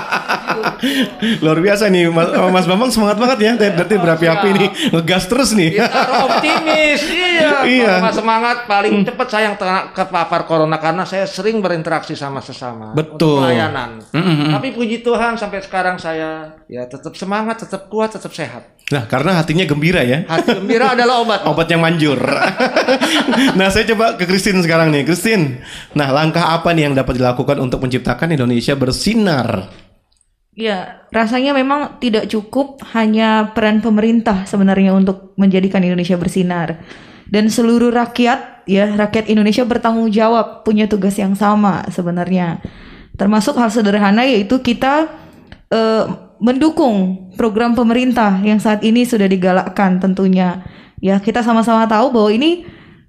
Luar 1.45 1.59
biasa 1.61 1.89
nih 1.91 2.11
Mas, 2.11 2.29
Mas 2.51 2.67
Bambang 2.69 2.91
semangat 2.91 3.17
banget 3.21 3.39
ya. 3.41 3.53
Berarti 3.57 3.95
berapi-api 3.99 4.49
nih 4.57 4.69
ngegas 4.95 5.25
terus 5.27 5.51
nih. 5.57 5.81
Kita 5.81 6.17
optimis. 6.29 7.03
Iya. 7.35 7.67
Iya. 7.67 7.93
Nggak 7.99 8.15
semangat 8.15 8.57
paling 8.71 9.03
cepat 9.03 9.27
saya 9.27 9.51
yang 9.51 9.57
terkena 9.59 9.91
kepapar 9.91 10.47
corona 10.47 10.79
karena 10.79 11.03
saya 11.03 11.27
sering 11.27 11.59
berinteraksi 11.59 12.15
sama 12.15 12.39
sesama. 12.39 12.95
Betul. 12.95 13.43
Untuk 13.43 13.51
pelayanan. 13.51 13.91
Tapi 14.55 14.69
puji 14.71 15.03
Tuhan 15.03 15.35
sampai 15.35 15.59
sekarang 15.59 15.99
saya 15.99 16.55
ya 16.71 16.87
tetap 16.87 17.19
semangat, 17.19 17.67
tetap 17.67 17.91
kuat, 17.91 18.15
tetap 18.15 18.31
sehat. 18.31 18.75
Nah, 18.93 19.09
karena 19.09 19.41
hatinya 19.41 19.65
gembira 19.65 20.05
ya. 20.05 20.29
Hati 20.29 20.61
gembira 20.61 20.93
adalah 20.93 21.25
obat. 21.25 21.41
Obat 21.51 21.73
yang 21.73 21.81
manjur. 21.81 22.21
nah, 23.57 23.73
saya 23.73 23.89
coba 23.89 24.21
ke 24.21 24.29
Christine 24.29 24.61
sekarang 24.61 24.93
nih. 24.93 25.09
Christine, 25.09 25.65
nah 25.97 26.13
langkah 26.13 26.53
apa 26.53 26.77
nih 26.77 26.93
yang 26.93 26.95
dapat 26.95 27.17
dilakukan 27.17 27.57
untuk 27.65 27.81
menciptakan 27.81 28.37
Indonesia 28.37 28.77
bersinar? 28.77 29.84
Ya, 30.55 31.03
rasanya 31.11 31.51
memang 31.51 31.99
tidak 31.99 32.31
cukup 32.31 32.79
hanya 32.95 33.51
peran 33.59 33.83
pemerintah 33.83 34.47
sebenarnya 34.47 34.95
untuk 34.95 35.35
menjadikan 35.35 35.83
Indonesia 35.83 36.15
bersinar. 36.15 36.79
Dan 37.27 37.51
seluruh 37.51 37.91
rakyat, 37.91 38.63
ya, 38.71 38.95
rakyat 38.95 39.27
Indonesia 39.27 39.67
bertanggung 39.67 40.15
jawab, 40.15 40.63
punya 40.63 40.87
tugas 40.87 41.19
yang 41.19 41.35
sama 41.35 41.83
sebenarnya. 41.91 42.63
Termasuk 43.19 43.59
hal 43.59 43.75
sederhana 43.75 44.23
yaitu 44.23 44.63
kita 44.63 45.11
eh, 45.75 46.05
mendukung 46.39 47.31
program 47.35 47.75
pemerintah 47.75 48.39
yang 48.47 48.63
saat 48.63 48.87
ini 48.87 49.03
sudah 49.03 49.27
digalakkan 49.27 49.99
tentunya. 49.99 50.63
Ya, 51.03 51.19
kita 51.19 51.43
sama-sama 51.43 51.91
tahu 51.91 52.15
bahwa 52.15 52.31
ini 52.31 52.63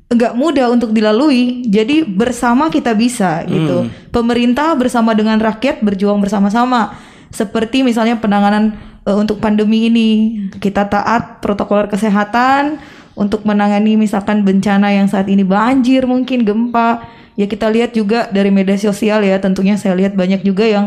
enggak 0.10 0.34
mudah 0.34 0.74
untuk 0.74 0.94
dilalui. 0.98 1.62
Jadi 1.70 2.06
bersama 2.10 2.74
kita 2.74 2.98
bisa 2.98 3.46
gitu. 3.46 3.86
Pemerintah 4.10 4.74
bersama 4.74 5.14
dengan 5.14 5.38
rakyat 5.38 5.86
berjuang 5.86 6.18
bersama-sama. 6.18 7.14
Seperti 7.30 7.82
misalnya 7.82 8.18
penanganan 8.18 8.76
eh, 9.04 9.14
untuk 9.14 9.40
pandemi 9.40 9.88
ini, 9.88 10.10
kita 10.58 10.86
taat 10.86 11.40
protokol 11.40 11.86
kesehatan 11.86 12.78
untuk 13.16 13.44
menangani 13.44 13.96
misalkan 13.96 14.44
bencana 14.44 14.92
yang 14.92 15.08
saat 15.08 15.26
ini 15.28 15.42
banjir, 15.42 16.04
mungkin 16.04 16.44
gempa. 16.44 17.06
Ya 17.36 17.46
kita 17.46 17.68
lihat 17.68 17.92
juga 17.92 18.28
dari 18.30 18.48
media 18.48 18.76
sosial 18.76 19.20
ya, 19.22 19.36
tentunya 19.40 19.76
saya 19.76 19.96
lihat 19.96 20.16
banyak 20.16 20.40
juga 20.42 20.64
yang 20.64 20.86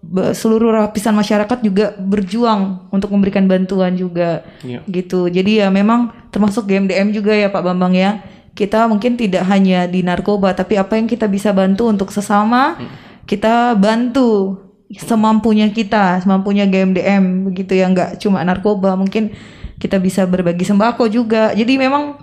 be- 0.00 0.32
seluruh 0.32 0.72
lapisan 0.74 1.12
masyarakat 1.12 1.60
juga 1.60 1.92
berjuang 1.94 2.88
untuk 2.88 3.12
memberikan 3.12 3.44
bantuan 3.44 3.94
juga 3.94 4.42
Iya. 4.64 4.80
gitu. 4.88 5.28
Jadi 5.28 5.60
ya 5.60 5.68
memang 5.68 6.10
termasuk 6.32 6.66
GMDM 6.66 7.12
juga 7.12 7.36
ya 7.36 7.52
Pak 7.52 7.62
Bambang 7.62 7.92
ya. 7.92 8.24
Kita 8.50 8.90
mungkin 8.90 9.14
tidak 9.14 9.46
hanya 9.46 9.86
di 9.86 10.02
narkoba 10.02 10.52
tapi 10.52 10.76
apa 10.76 10.96
yang 10.98 11.06
kita 11.06 11.30
bisa 11.30 11.54
bantu 11.54 11.86
untuk 11.86 12.10
sesama 12.10 12.76
kita 13.24 13.78
bantu 13.78 14.58
semampunya 14.98 15.70
kita, 15.70 16.18
semampunya 16.24 16.66
GMDM 16.66 17.46
begitu 17.46 17.78
ya 17.78 17.86
nggak 17.86 18.18
cuma 18.18 18.42
narkoba, 18.42 18.98
mungkin 18.98 19.30
kita 19.78 20.02
bisa 20.02 20.26
berbagi 20.26 20.66
sembako 20.66 21.06
juga. 21.06 21.54
Jadi 21.54 21.78
memang 21.78 22.18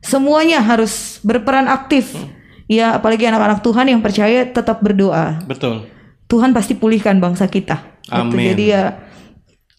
semuanya 0.00 0.64
harus 0.64 1.20
berperan 1.20 1.68
aktif. 1.68 2.16
Ya, 2.68 2.92
apalagi 2.92 3.24
anak-anak 3.24 3.64
Tuhan 3.64 3.88
yang 3.88 4.00
percaya 4.04 4.44
tetap 4.44 4.84
berdoa. 4.84 5.40
Betul. 5.48 5.88
Tuhan 6.28 6.52
pasti 6.52 6.76
pulihkan 6.76 7.16
bangsa 7.16 7.48
kita. 7.48 7.80
Gitu. 8.04 8.12
Amin. 8.12 8.52
Jadi 8.52 8.64
ya 8.76 9.00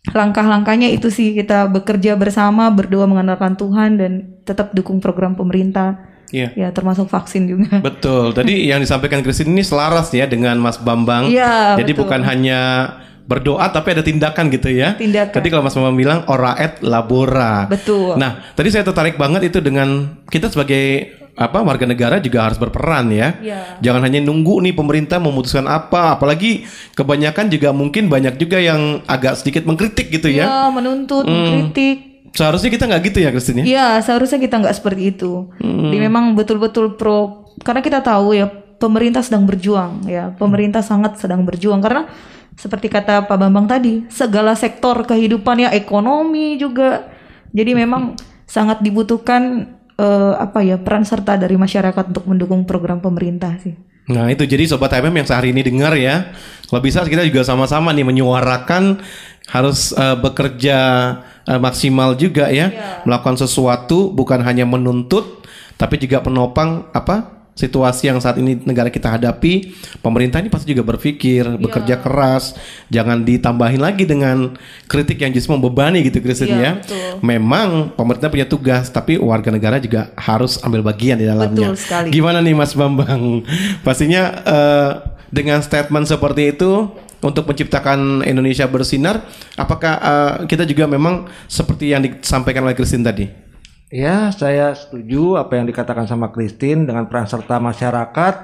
langkah-langkahnya 0.10 0.90
itu 0.90 1.14
sih 1.14 1.38
kita 1.38 1.70
bekerja 1.70 2.18
bersama, 2.18 2.74
berdoa 2.74 3.06
mengandalkan 3.06 3.54
Tuhan 3.54 4.02
dan 4.02 4.42
tetap 4.42 4.74
dukung 4.74 4.98
program 4.98 5.38
pemerintah. 5.38 6.09
Iya. 6.30 6.54
Ya 6.54 6.70
termasuk 6.70 7.10
vaksin 7.10 7.50
juga. 7.50 7.82
Betul. 7.88 8.34
Tadi 8.34 8.70
yang 8.70 8.80
disampaikan 8.82 9.26
Christine 9.26 9.54
ini 9.54 9.64
selaras 9.66 10.14
ya 10.14 10.30
dengan 10.30 10.58
Mas 10.62 10.78
Bambang. 10.78 11.30
Iya, 11.30 11.78
Jadi 11.78 11.92
betul. 11.94 12.02
bukan 12.06 12.22
hanya 12.26 12.60
berdoa 13.30 13.70
tapi 13.70 13.94
ada 13.94 14.02
tindakan 14.02 14.50
gitu 14.50 14.74
ya. 14.74 14.98
Tindakan. 14.98 15.36
Tadi 15.38 15.48
kalau 15.54 15.62
Mas 15.66 15.78
Bambang 15.78 15.98
bilang 15.98 16.20
ora 16.30 16.58
et 16.58 16.82
labora. 16.82 17.70
Betul. 17.70 18.18
Nah, 18.18 18.42
tadi 18.58 18.74
saya 18.74 18.82
tertarik 18.82 19.18
banget 19.22 19.54
itu 19.54 19.62
dengan 19.62 20.18
kita 20.30 20.50
sebagai 20.50 21.18
apa 21.40 21.64
warga 21.64 21.88
negara 21.88 22.20
juga 22.20 22.50
harus 22.50 22.60
berperan 22.60 23.08
ya. 23.16 23.38
Iya. 23.40 23.80
Jangan 23.80 24.02
hanya 24.04 24.20
nunggu 24.26 24.60
nih 24.66 24.74
pemerintah 24.76 25.24
memutuskan 25.24 25.70
apa, 25.72 26.20
apalagi 26.20 26.68
kebanyakan 26.98 27.48
juga 27.48 27.72
mungkin 27.72 28.12
banyak 28.12 28.36
juga 28.36 28.60
yang 28.60 29.00
agak 29.08 29.40
sedikit 29.40 29.64
mengkritik 29.64 30.12
gitu 30.12 30.28
ya. 30.28 30.46
Ya, 30.50 30.62
menuntut, 30.68 31.24
mengkritik. 31.24 32.09
Seharusnya 32.34 32.70
kita 32.70 32.86
nggak 32.86 33.02
gitu 33.10 33.18
ya 33.26 33.30
Christine 33.34 33.60
ya. 33.62 33.66
Iya, 33.66 33.88
seharusnya 34.06 34.40
kita 34.40 34.62
nggak 34.62 34.76
seperti 34.78 35.16
itu. 35.16 35.50
Hmm. 35.60 35.90
Jadi 35.90 35.98
memang 35.98 36.38
betul-betul 36.38 36.96
pro 36.96 37.50
karena 37.66 37.82
kita 37.82 38.00
tahu 38.00 38.38
ya 38.38 38.48
pemerintah 38.80 39.26
sedang 39.26 39.44
berjuang 39.50 40.06
ya. 40.06 40.32
Pemerintah 40.38 40.86
sangat 40.86 41.18
sedang 41.18 41.44
berjuang 41.44 41.82
karena 41.82 42.08
seperti 42.60 42.92
kata 42.92 43.24
Pak 43.24 43.38
Bambang 43.40 43.72
tadi, 43.72 44.04
segala 44.12 44.52
sektor 44.54 45.08
kehidupan 45.08 45.64
ya 45.64 45.70
ekonomi 45.72 46.60
juga. 46.60 47.08
Jadi 47.56 47.72
memang 47.72 48.20
sangat 48.46 48.84
dibutuhkan 48.84 49.74
eh, 49.96 50.34
apa 50.38 50.60
ya 50.62 50.76
peran 50.78 51.08
serta 51.08 51.40
dari 51.40 51.56
masyarakat 51.56 52.14
untuk 52.14 52.26
mendukung 52.28 52.68
program 52.68 53.00
pemerintah 53.00 53.56
sih. 53.64 53.74
Nah 54.10 54.26
itu 54.34 54.42
jadi 54.44 54.66
Sobat 54.66 54.90
HMM 54.90 55.22
yang 55.22 55.28
sehari 55.30 55.54
ini 55.54 55.62
dengar 55.62 55.94
ya 55.94 56.34
Kalau 56.66 56.82
bisa 56.82 57.06
kita 57.06 57.22
juga 57.30 57.46
sama-sama 57.46 57.94
nih 57.94 58.02
menyuarakan 58.02 59.06
Harus 59.54 59.94
eh, 59.94 60.18
bekerja 60.18 60.78
eh, 61.50 61.58
maksimal 61.60 62.13
juga 62.13 62.53
ya. 62.53 63.01
Melakukan 63.03 63.41
sesuatu 63.41 64.13
bukan 64.13 64.46
hanya 64.46 64.70
menuntut 64.70 65.41
Tapi 65.79 65.96
juga 65.96 66.20
penopang 66.20 66.91
apa 66.91 67.39
situasi 67.56 68.08
yang 68.08 68.20
saat 68.20 68.36
ini 68.39 68.60
negara 68.68 68.88
kita 68.91 69.12
hadapi. 69.15 69.75
Pemerintah 70.00 70.44
ini 70.44 70.48
pasti 70.48 70.72
juga 70.72 70.84
berpikir 70.84 71.60
Bekerja 71.60 72.00
keras. 72.00 72.56
Jangan 72.91 73.24
ditambahin 73.24 73.79
lagi 73.79 74.03
dengan 74.03 74.60
kritik 74.88 75.20
yang 75.20 75.32
justru 75.32 75.56
membebani 75.56 76.03
gitu 76.03 76.20
Kristen 76.20 76.51
Iya, 76.51 76.60
ya. 76.60 76.72
betul. 76.79 77.12
Memang 77.24 77.96
pemerintah 77.96 78.27
punya 78.27 78.48
tugas 78.48 78.91
Tapi 78.91 79.20
warga 79.20 79.51
negara 79.51 79.79
juga 79.79 80.12
harus 80.15 80.60
ambil 80.63 80.84
bagian 80.84 81.15
di 81.15 81.27
dalamnya. 81.27 81.72
Betul 81.72 81.79
sekali. 81.79 82.08
Gimana 82.12 82.39
nih 82.44 82.56
Mas 82.56 82.72
Bambang? 82.75 83.44
Pastinya 83.88 84.24
eh, 84.44 84.91
dengan 85.32 85.63
statement 85.63 86.12
seperti 86.12 86.56
itu 86.56 86.91
untuk 87.20 87.48
menciptakan 87.48 88.24
Indonesia 88.24 88.68
bersinar, 88.68 89.24
apakah 89.60 89.94
eh, 90.00 90.34
kita 90.48 90.64
juga 90.64 90.88
memang 90.88 91.28
seperti 91.48 91.92
yang 91.92 92.04
disampaikan 92.04 92.64
oleh 92.64 92.76
Christine 92.76 93.04
tadi? 93.04 93.26
Ya, 93.90 94.30
saya 94.30 94.78
setuju 94.78 95.42
apa 95.42 95.58
yang 95.58 95.66
dikatakan 95.66 96.06
sama 96.06 96.30
Christine 96.30 96.86
dengan 96.86 97.10
peran 97.10 97.26
serta 97.26 97.58
masyarakat 97.58 98.36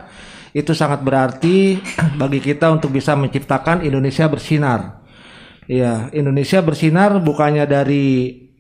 itu 0.55 0.72
sangat 0.74 1.05
berarti 1.05 1.77
bagi 2.22 2.41
kita 2.41 2.72
untuk 2.74 2.96
bisa 2.96 3.13
menciptakan 3.13 3.86
Indonesia 3.86 4.25
bersinar. 4.25 5.05
Ya, 5.65 6.10
Indonesia 6.13 6.62
bersinar 6.62 7.17
bukannya 7.22 7.65
dari 7.65 8.05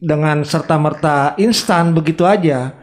dengan 0.01 0.45
serta 0.45 0.77
merta 0.77 1.33
instan 1.41 1.93
begitu 1.93 2.25
aja, 2.25 2.73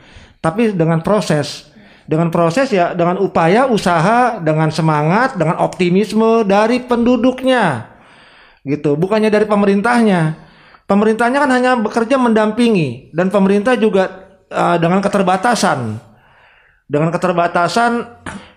tapi 0.43 0.75
dengan 0.75 0.99
proses. 1.03 1.72
Dengan 2.03 2.29
proses 2.35 2.69
ya, 2.75 2.93
dengan 2.93 3.19
upaya, 3.23 3.71
usaha, 3.71 4.43
dengan 4.43 4.69
semangat, 4.75 5.39
dengan 5.39 5.59
optimisme 5.63 6.43
dari 6.43 6.83
penduduknya. 6.83 7.95
Gitu. 8.67 8.99
Bukannya 8.99 9.31
dari 9.31 9.47
pemerintahnya. 9.47 10.39
Pemerintahnya 10.87 11.39
kan 11.43 11.51
hanya 11.51 11.73
bekerja 11.79 12.19
mendampingi. 12.19 13.15
Dan 13.15 13.31
pemerintah 13.31 13.79
juga 13.79 14.35
uh, 14.51 14.77
dengan 14.79 14.99
keterbatasan. 14.99 15.99
Dengan 16.91 17.09
keterbatasan 17.15 17.93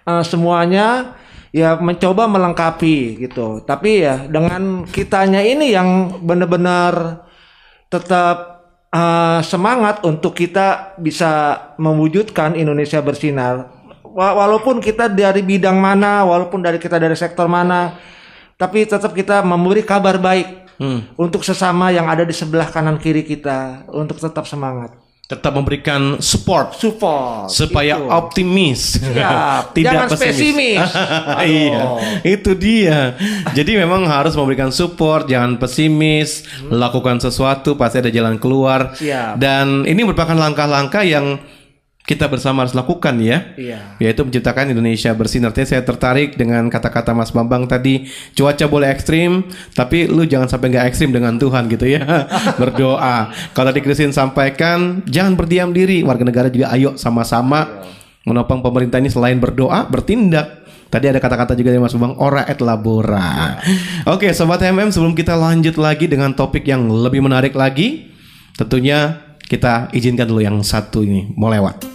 uh, 0.10 0.24
semuanya 0.26 1.16
ya 1.56 1.80
mencoba 1.80 2.28
melengkapi 2.28 3.24
gitu. 3.24 3.64
Tapi 3.64 4.04
ya 4.04 4.28
dengan 4.28 4.84
kitanya 4.84 5.40
ini 5.40 5.72
yang 5.72 6.20
benar-benar 6.20 7.24
tetap 7.88 8.55
uh, 8.96 9.40
semangat 9.44 10.00
untuk 10.08 10.32
kita 10.32 10.96
bisa 10.96 11.60
mewujudkan 11.76 12.56
Indonesia 12.56 13.04
bersinar. 13.04 13.68
Wa- 14.02 14.32
walaupun 14.32 14.80
kita 14.80 15.12
dari 15.12 15.44
bidang 15.44 15.76
mana 15.76 16.24
walaupun 16.24 16.64
dari 16.64 16.80
kita 16.80 16.96
dari 16.96 17.20
sektor 17.20 17.52
mana 17.52 18.00
tapi 18.56 18.88
tetap 18.88 19.12
kita 19.12 19.44
memberi 19.44 19.84
kabar 19.84 20.16
baik 20.16 20.64
untuk 21.20 21.44
sesama 21.44 21.92
yang 21.92 22.08
ada 22.08 22.24
di 22.24 22.32
sebelah 22.32 22.72
kanan 22.72 22.96
kiri 22.96 23.28
kita 23.28 23.84
untuk 23.92 24.16
tetap 24.16 24.48
semangat 24.48 24.96
Tetap 25.26 25.58
memberikan 25.58 26.22
support 26.22 26.78
support 26.78 27.50
supaya 27.50 27.98
itu. 27.98 28.14
optimis, 28.14 29.02
Siap. 29.02 29.74
tidak 29.78 30.06
Jangan 30.06 30.10
spesimis. 30.14 30.86
iya, 31.50 31.84
itu 32.22 32.54
dia. 32.54 33.18
Jadi 33.58 33.74
memang 33.74 34.06
harus 34.06 34.38
memberikan 34.38 34.70
support, 34.70 35.26
jangan 35.26 35.58
pesimis, 35.58 36.46
lakukan 36.70 37.18
sesuatu 37.18 37.74
pasti 37.74 38.06
ada 38.06 38.14
jalan 38.14 38.38
keluar. 38.38 38.94
Siap. 38.94 39.42
Dan 39.42 39.90
ini 39.90 40.06
merupakan 40.06 40.38
langkah-langkah 40.38 41.02
yang 41.02 41.42
kita 42.06 42.30
bersama 42.30 42.62
harus 42.62 42.78
lakukan 42.78 43.18
ya. 43.18 43.58
Iya. 43.58 43.98
Yaitu 43.98 44.22
menciptakan 44.22 44.70
Indonesia 44.70 45.10
bersinar. 45.18 45.50
Tadi 45.50 45.74
saya 45.74 45.82
tertarik 45.82 46.38
dengan 46.38 46.70
kata-kata 46.70 47.18
Mas 47.18 47.34
Bambang 47.34 47.66
tadi. 47.66 48.06
Cuaca 48.38 48.70
boleh 48.70 48.94
ekstrim, 48.94 49.50
tapi 49.74 50.06
lu 50.06 50.22
jangan 50.30 50.46
sampai 50.46 50.70
nggak 50.70 50.86
ekstrim 50.94 51.10
dengan 51.10 51.42
Tuhan 51.42 51.66
gitu 51.66 51.90
ya. 51.90 52.06
Berdoa. 52.62 53.34
Kalau 53.58 53.68
tadi 53.74 53.82
Christine 53.82 54.14
sampaikan, 54.14 55.02
jangan 55.10 55.34
berdiam 55.34 55.74
diri. 55.74 56.06
Warga 56.06 56.24
negara 56.24 56.48
juga 56.54 56.70
ayo 56.78 56.94
sama-sama 56.94 57.86
menopang 58.26 58.62
pemerintah 58.62 59.02
ini 59.02 59.10
selain 59.10 59.38
berdoa, 59.42 59.90
bertindak. 59.90 60.66
Tadi 60.86 61.10
ada 61.10 61.18
kata-kata 61.18 61.58
juga 61.58 61.74
dari 61.74 61.82
Mas 61.82 61.98
Bambang, 61.98 62.22
ora 62.22 62.46
et 62.46 62.62
labora. 62.62 63.58
Oke, 64.06 64.30
Sobat 64.38 64.62
HMM 64.62 64.94
sebelum 64.94 65.18
kita 65.18 65.34
lanjut 65.34 65.76
lagi 65.82 66.06
dengan 66.06 66.38
topik 66.38 66.62
yang 66.70 66.86
lebih 66.86 67.26
menarik 67.26 67.58
lagi, 67.58 68.14
tentunya 68.54 69.26
kita 69.46 69.90
izinkan 69.94 70.30
dulu 70.30 70.42
yang 70.42 70.58
satu 70.62 71.06
ini 71.06 71.34
mau 71.38 71.50
lewat. 71.50 71.95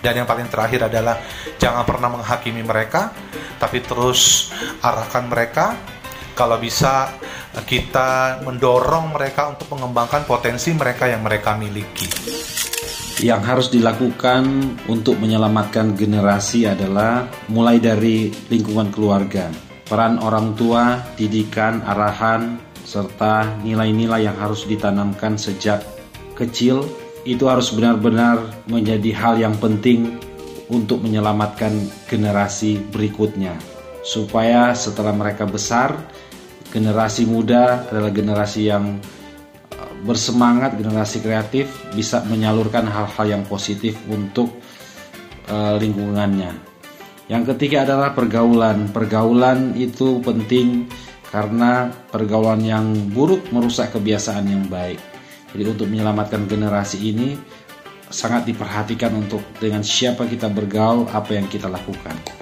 Dan 0.00 0.24
yang 0.24 0.28
paling 0.28 0.48
terakhir 0.48 0.88
adalah 0.88 1.20
jangan 1.60 1.84
pernah 1.84 2.08
menghakimi 2.08 2.64
mereka, 2.64 3.12
tapi 3.60 3.84
terus 3.84 4.48
arahkan 4.80 5.28
mereka. 5.28 5.76
Kalau 6.32 6.56
bisa 6.56 7.12
kita 7.68 8.40
mendorong 8.40 9.12
mereka 9.12 9.52
untuk 9.52 9.76
mengembangkan 9.76 10.24
potensi 10.24 10.72
mereka 10.72 11.04
yang 11.04 11.20
mereka 11.20 11.52
miliki. 11.58 12.08
Yang 13.20 13.42
harus 13.44 13.68
dilakukan 13.68 14.44
untuk 14.88 15.20
menyelamatkan 15.20 15.92
generasi 15.92 16.64
adalah 16.64 17.28
mulai 17.52 17.76
dari 17.76 18.32
lingkungan 18.48 18.88
keluarga, 18.88 19.52
peran 19.84 20.16
orang 20.24 20.56
tua, 20.56 21.04
didikan, 21.20 21.84
arahan, 21.84 22.56
serta 22.80 23.60
nilai-nilai 23.60 24.24
yang 24.24 24.40
harus 24.40 24.64
ditanamkan 24.64 25.36
sejak 25.36 25.84
kecil 26.32 26.88
itu 27.24 27.44
harus 27.48 27.68
benar-benar 27.74 28.64
menjadi 28.64 29.10
hal 29.12 29.34
yang 29.36 29.56
penting 29.60 30.16
untuk 30.70 31.02
menyelamatkan 31.04 31.72
generasi 32.08 32.80
berikutnya. 32.94 33.58
Supaya 34.00 34.72
setelah 34.72 35.12
mereka 35.12 35.44
besar 35.44 35.92
generasi 36.72 37.28
muda 37.28 37.84
adalah 37.90 38.08
generasi 38.14 38.70
yang 38.70 38.96
uh, 39.76 39.94
bersemangat 40.06 40.78
generasi 40.80 41.20
kreatif 41.20 41.68
bisa 41.92 42.24
menyalurkan 42.24 42.88
hal-hal 42.88 43.26
yang 43.26 43.42
positif 43.44 43.98
untuk 44.08 44.48
uh, 45.52 45.76
lingkungannya. 45.76 46.56
Yang 47.28 47.54
ketiga 47.54 47.86
adalah 47.86 48.16
pergaulan. 48.16 48.90
Pergaulan 48.90 49.76
itu 49.76 50.18
penting 50.24 50.88
karena 51.30 51.92
pergaulan 52.10 52.58
yang 52.64 52.86
buruk 53.12 53.52
merusak 53.54 53.94
kebiasaan 53.94 54.50
yang 54.50 54.66
baik 54.66 55.09
jadi 55.54 55.64
untuk 55.70 55.90
menyelamatkan 55.90 56.46
generasi 56.46 56.98
ini 57.02 57.34
sangat 58.10 58.46
diperhatikan 58.46 59.14
untuk 59.14 59.42
dengan 59.62 59.86
siapa 59.86 60.26
kita 60.26 60.50
bergaul, 60.50 61.06
apa 61.10 61.38
yang 61.38 61.46
kita 61.46 61.70
lakukan. 61.70 62.39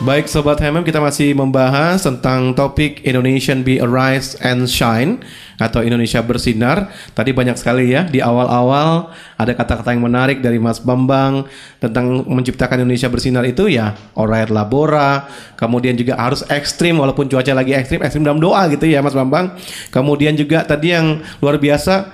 Baik 0.00 0.32
Sobat 0.32 0.56
HMM 0.56 0.80
kita 0.80 0.96
masih 0.96 1.36
membahas 1.36 2.00
tentang 2.00 2.56
topik 2.56 3.04
Indonesian 3.04 3.60
Be 3.60 3.84
Arise 3.84 4.32
and 4.40 4.64
Shine 4.64 5.20
atau 5.60 5.84
Indonesia 5.84 6.24
Bersinar. 6.24 6.88
Tadi 7.12 7.36
banyak 7.36 7.52
sekali 7.60 7.92
ya 7.92 8.08
di 8.08 8.24
awal-awal 8.24 9.12
ada 9.36 9.52
kata-kata 9.52 9.92
yang 9.92 10.08
menarik 10.08 10.40
dari 10.40 10.56
Mas 10.56 10.80
Bambang 10.80 11.44
tentang 11.84 12.24
menciptakan 12.24 12.80
Indonesia 12.80 13.12
Bersinar 13.12 13.44
itu 13.44 13.68
ya 13.68 13.92
Alright 14.16 14.48
Labora, 14.48 15.28
kemudian 15.60 15.92
juga 16.00 16.16
harus 16.16 16.48
ekstrim 16.48 16.96
walaupun 16.96 17.28
cuaca 17.28 17.52
lagi 17.52 17.76
ekstrim, 17.76 18.00
ekstrim 18.00 18.24
dalam 18.24 18.40
doa 18.40 18.72
gitu 18.72 18.88
ya 18.88 19.04
Mas 19.04 19.12
Bambang. 19.12 19.52
Kemudian 19.92 20.32
juga 20.32 20.64
tadi 20.64 20.96
yang 20.96 21.20
luar 21.44 21.60
biasa 21.60 22.08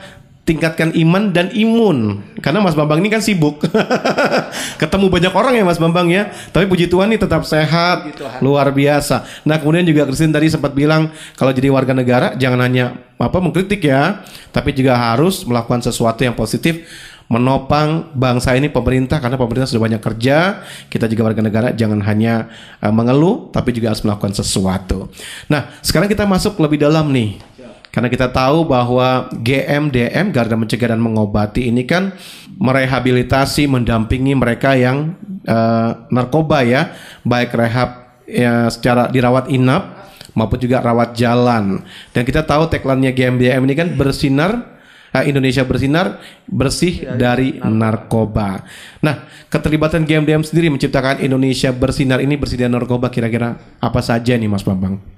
tingkatkan 0.47 0.95
iman 0.95 1.35
dan 1.35 1.51
imun. 1.51 2.23
Karena 2.39 2.63
Mas 2.63 2.79
Bambang 2.79 3.03
ini 3.03 3.11
kan 3.11 3.19
sibuk. 3.19 3.67
Ketemu 4.81 5.11
banyak 5.11 5.35
orang 5.35 5.59
ya 5.59 5.67
Mas 5.67 5.83
Bambang 5.83 6.07
ya. 6.07 6.31
Tapi 6.55 6.71
puji 6.71 6.87
Tuhan 6.87 7.11
nih 7.11 7.19
tetap 7.19 7.43
sehat. 7.43 8.15
Luar 8.39 8.71
biasa. 8.71 9.27
Nah 9.43 9.59
kemudian 9.59 9.83
juga 9.83 10.07
Kristin 10.07 10.31
tadi 10.31 10.47
sempat 10.47 10.71
bilang 10.71 11.11
kalau 11.35 11.51
jadi 11.51 11.69
warga 11.75 11.93
negara 11.93 12.39
jangan 12.39 12.63
hanya 12.63 12.95
apa 13.19 13.43
mengkritik 13.43 13.83
ya. 13.91 14.23
Tapi 14.55 14.71
juga 14.71 14.95
harus 14.95 15.43
melakukan 15.43 15.83
sesuatu 15.83 16.23
yang 16.23 16.39
positif. 16.39 16.87
Menopang 17.27 18.15
bangsa 18.15 18.55
ini 18.55 18.71
pemerintah 18.71 19.19
karena 19.19 19.35
pemerintah 19.35 19.67
sudah 19.67 19.83
banyak 19.83 19.99
kerja. 19.99 20.63
Kita 20.87 21.11
juga 21.11 21.27
warga 21.27 21.43
negara 21.43 21.75
jangan 21.75 21.99
hanya 22.07 22.47
uh, 22.79 22.95
mengeluh 22.95 23.51
tapi 23.51 23.75
juga 23.75 23.91
harus 23.91 24.07
melakukan 24.07 24.31
sesuatu. 24.31 25.11
Nah 25.51 25.75
sekarang 25.83 26.07
kita 26.07 26.23
masuk 26.23 26.55
lebih 26.63 26.87
dalam 26.87 27.11
nih 27.11 27.56
karena 27.97 28.13
kita 28.13 28.29
tahu 28.29 28.69
bahwa 28.69 29.33
GMDM 29.41 30.29
Garda 30.29 30.53
Mencegah 30.53 30.93
dan 30.93 31.01
Mengobati 31.01 31.73
ini 31.73 31.89
kan 31.89 32.13
merehabilitasi, 32.61 33.65
mendampingi 33.73 34.37
mereka 34.37 34.77
yang 34.77 35.17
uh, 35.49 36.05
narkoba 36.13 36.61
ya, 36.61 36.93
baik 37.25 37.57
rehab 37.57 38.21
ya 38.29 38.69
secara 38.69 39.09
dirawat 39.09 39.49
inap 39.49 40.13
maupun 40.37 40.61
juga 40.61 40.85
rawat 40.85 41.17
jalan. 41.17 41.81
Dan 42.13 42.29
kita 42.29 42.45
tahu 42.45 42.69
tagline-nya 42.69 43.17
GMDM 43.17 43.65
ini 43.65 43.73
kan 43.73 43.89
bersinar 43.97 44.77
eh, 45.17 45.33
Indonesia 45.33 45.65
bersinar 45.65 46.21
bersih 46.45 47.01
dari 47.17 47.57
narkoba. 47.65 48.61
Nah, 49.01 49.25
keterlibatan 49.49 50.05
GMDM 50.05 50.45
sendiri 50.45 50.69
menciptakan 50.69 51.25
Indonesia 51.25 51.73
bersinar 51.73 52.21
ini 52.21 52.37
bersih 52.37 52.61
dari 52.61 52.69
narkoba 52.69 53.09
kira-kira 53.09 53.57
apa 53.81 54.05
saja 54.05 54.37
nih 54.37 54.53
Mas 54.53 54.69
Bambang? 54.69 55.16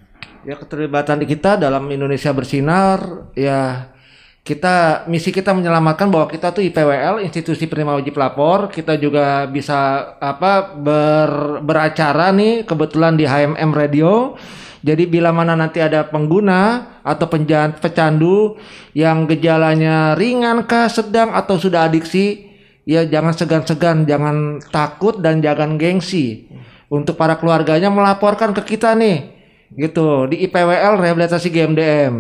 Ya 0.49 0.57
keterlibatan 0.57 1.29
kita 1.29 1.61
dalam 1.61 1.85
Indonesia 1.93 2.33
bersinar 2.33 3.29
ya 3.37 3.93
kita 4.41 5.05
misi 5.13 5.29
kita 5.29 5.53
menyelamatkan 5.53 6.09
bahwa 6.09 6.25
kita 6.25 6.57
tuh 6.57 6.65
IPWL 6.65 7.21
institusi 7.21 7.69
penerima 7.69 8.01
wajib 8.01 8.17
lapor. 8.17 8.73
Kita 8.73 8.97
juga 8.97 9.45
bisa 9.45 10.09
apa 10.17 10.73
ber, 10.73 11.61
beracara 11.61 12.33
nih 12.33 12.65
kebetulan 12.65 13.13
di 13.21 13.29
HMM 13.29 13.71
Radio. 13.77 14.41
Jadi 14.81 15.05
bila 15.05 15.37
mana 15.37 15.53
nanti 15.53 15.85
ada 15.85 16.09
pengguna 16.09 16.81
atau 17.05 17.29
penjan, 17.29 17.77
pecandu 17.77 18.57
yang 18.97 19.29
gejalanya 19.29 20.17
ringan 20.17 20.65
kah 20.65 20.89
sedang 20.89 21.37
atau 21.37 21.61
sudah 21.61 21.85
adiksi 21.85 22.49
ya 22.89 23.05
jangan 23.05 23.37
segan-segan 23.37 24.09
jangan 24.09 24.65
takut 24.73 25.21
dan 25.21 25.45
jangan 25.45 25.77
gengsi. 25.77 26.49
Untuk 26.89 27.21
para 27.21 27.37
keluarganya 27.37 27.93
melaporkan 27.93 28.57
ke 28.57 28.65
kita 28.65 28.97
nih 28.97 29.38
gitu 29.77 30.31
di 30.31 30.47
IPWL 30.49 31.01
rehabilitasi 31.01 31.49
GMDM 31.53 32.15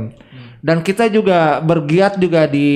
dan 0.58 0.82
kita 0.82 1.06
juga 1.06 1.62
bergiat 1.62 2.18
juga 2.18 2.50
di 2.50 2.70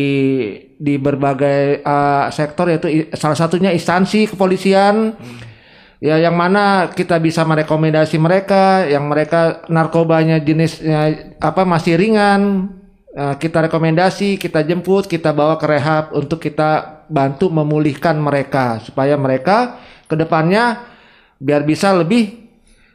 di 0.79 0.95
berbagai 0.99 1.83
uh, 1.83 2.31
sektor 2.31 2.71
yaitu 2.71 3.11
salah 3.15 3.39
satunya 3.39 3.71
instansi 3.75 4.31
kepolisian. 4.31 5.15
Hmm. 5.15 5.51
ya 6.03 6.19
yang 6.19 6.35
mana 6.35 6.91
kita 6.91 7.23
bisa 7.23 7.47
merekomendasi 7.47 8.19
mereka 8.19 8.83
yang 8.91 9.07
mereka 9.07 9.63
narkobanya 9.71 10.43
jenisnya 10.43 11.35
apa 11.39 11.63
masih 11.67 11.99
ringan. 11.99 12.71
Uh, 13.13 13.37
kita 13.37 13.69
rekomendasi 13.69 14.41
kita 14.41 14.65
jemput 14.65 15.05
kita 15.05 15.37
bawa 15.37 15.61
ke 15.61 15.69
rehab 15.69 16.17
untuk 16.17 16.41
kita 16.41 17.05
bantu 17.11 17.51
memulihkan 17.51 18.19
mereka. 18.19 18.79
Supaya 18.83 19.19
mereka 19.19 19.79
ke 20.07 20.15
depannya 20.15 20.87
biar 21.43 21.67
bisa 21.67 21.91
lebih 21.95 22.47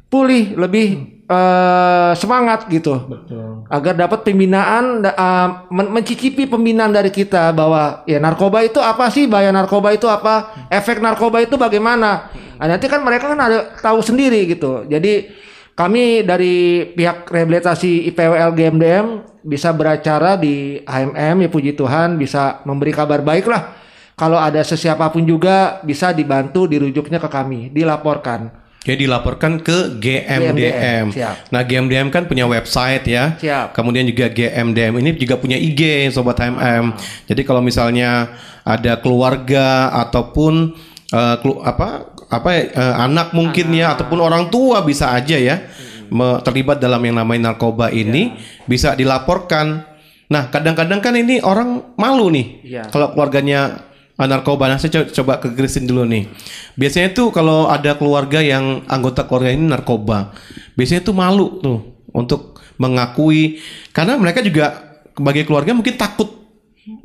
pulih 0.08 0.56
lebih 0.56 1.17
uh, 1.28 2.12
semangat 2.16 2.66
gitu. 2.72 2.98
Betul. 3.08 3.68
agar 3.68 3.94
dapat 4.00 4.24
pembinaan 4.24 5.04
uh, 5.04 5.68
men 5.68 5.92
mencicipi 5.92 6.48
pembinaan 6.48 6.96
dari 6.96 7.12
kita 7.12 7.52
bahwa 7.52 8.08
ya 8.08 8.18
narkoba 8.18 8.64
itu 8.64 8.80
apa 8.80 9.12
sih? 9.12 9.28
Bahaya 9.28 9.52
narkoba 9.52 9.92
itu 9.92 10.08
apa? 10.08 10.68
Efek 10.72 11.04
narkoba 11.04 11.44
itu 11.44 11.60
bagaimana? 11.60 12.32
Nah, 12.58 12.66
nanti 12.66 12.90
kan 12.90 13.04
mereka 13.04 13.30
kan 13.36 13.40
ada 13.40 13.76
tahu 13.78 14.02
sendiri 14.02 14.48
gitu. 14.50 14.88
Jadi 14.90 15.30
kami 15.78 16.26
dari 16.26 16.90
pihak 16.98 17.30
rehabilitasi 17.30 18.10
IPWL 18.10 18.52
GMDM 18.58 19.06
bisa 19.46 19.70
beracara 19.72 20.34
di 20.34 20.82
HMM 20.82 21.46
ya 21.46 21.50
puji 21.54 21.78
Tuhan 21.78 22.18
bisa 22.18 22.66
memberi 22.66 22.90
kabar 22.92 23.22
baik 23.22 23.46
lah 23.46 23.78
kalau 24.18 24.42
ada 24.42 24.66
sesiapapun 24.66 25.22
juga 25.24 25.80
bisa 25.86 26.10
dibantu 26.12 26.66
dirujuknya 26.66 27.22
ke 27.22 27.30
kami 27.30 27.70
dilaporkan 27.70 28.50
Ya 28.88 28.96
dilaporkan 28.96 29.60
ke 29.60 30.00
GMDM. 30.00 31.12
GMDM. 31.12 31.52
Nah 31.52 31.62
GMDM 31.68 32.08
kan 32.08 32.24
punya 32.24 32.48
website 32.48 33.04
ya. 33.04 33.36
Siap. 33.36 33.76
Kemudian 33.76 34.08
juga 34.08 34.32
GMDM 34.32 35.04
ini 35.04 35.10
juga 35.20 35.36
punya 35.36 35.60
IG 35.60 36.08
Sobat 36.16 36.40
HMM. 36.40 36.96
Jadi 37.28 37.42
kalau 37.44 37.60
misalnya 37.60 38.32
ada 38.64 39.04
keluarga 39.04 39.92
ataupun 40.08 40.72
uh, 41.12 41.36
kelu 41.44 41.60
apa 41.68 42.16
apa 42.28 42.50
uh, 42.76 42.96
anak 43.04 43.32
mungkin 43.36 43.72
ya, 43.72 43.72
anak. 43.72 43.80
ya 43.80 43.88
ataupun 44.00 44.20
orang 44.24 44.44
tua 44.48 44.84
bisa 44.84 45.12
aja 45.12 45.36
ya 45.36 45.68
hmm. 45.68 46.44
terlibat 46.44 46.80
dalam 46.80 47.00
yang 47.04 47.20
namanya 47.20 47.52
narkoba 47.52 47.92
ini 47.92 48.32
ya. 48.32 48.64
bisa 48.68 48.90
dilaporkan. 48.96 49.84
Nah 50.28 50.52
kadang-kadang 50.52 51.00
kan 51.00 51.16
ini 51.16 51.40
orang 51.44 51.96
malu 51.96 52.28
nih 52.32 52.48
ya. 52.64 52.84
kalau 52.92 53.16
keluarganya 53.16 53.88
narkoba. 54.26 54.66
Nah, 54.66 54.82
saya 54.82 54.90
co- 54.90 55.14
coba 55.14 55.38
ke 55.38 55.54
Christine 55.54 55.86
dulu 55.86 56.02
nih. 56.10 56.26
Biasanya 56.74 57.14
tuh 57.14 57.30
kalau 57.30 57.70
ada 57.70 57.94
keluarga 57.94 58.42
yang 58.42 58.82
anggota 58.90 59.30
keluarga 59.30 59.54
ini 59.54 59.70
narkoba, 59.70 60.34
biasanya 60.74 61.06
tuh 61.06 61.14
malu 61.14 61.62
tuh 61.62 62.02
untuk 62.10 62.58
mengakui 62.82 63.62
karena 63.94 64.18
mereka 64.18 64.42
juga 64.42 64.98
sebagai 65.14 65.46
keluarga 65.46 65.78
mungkin 65.78 65.94
takut. 65.94 66.34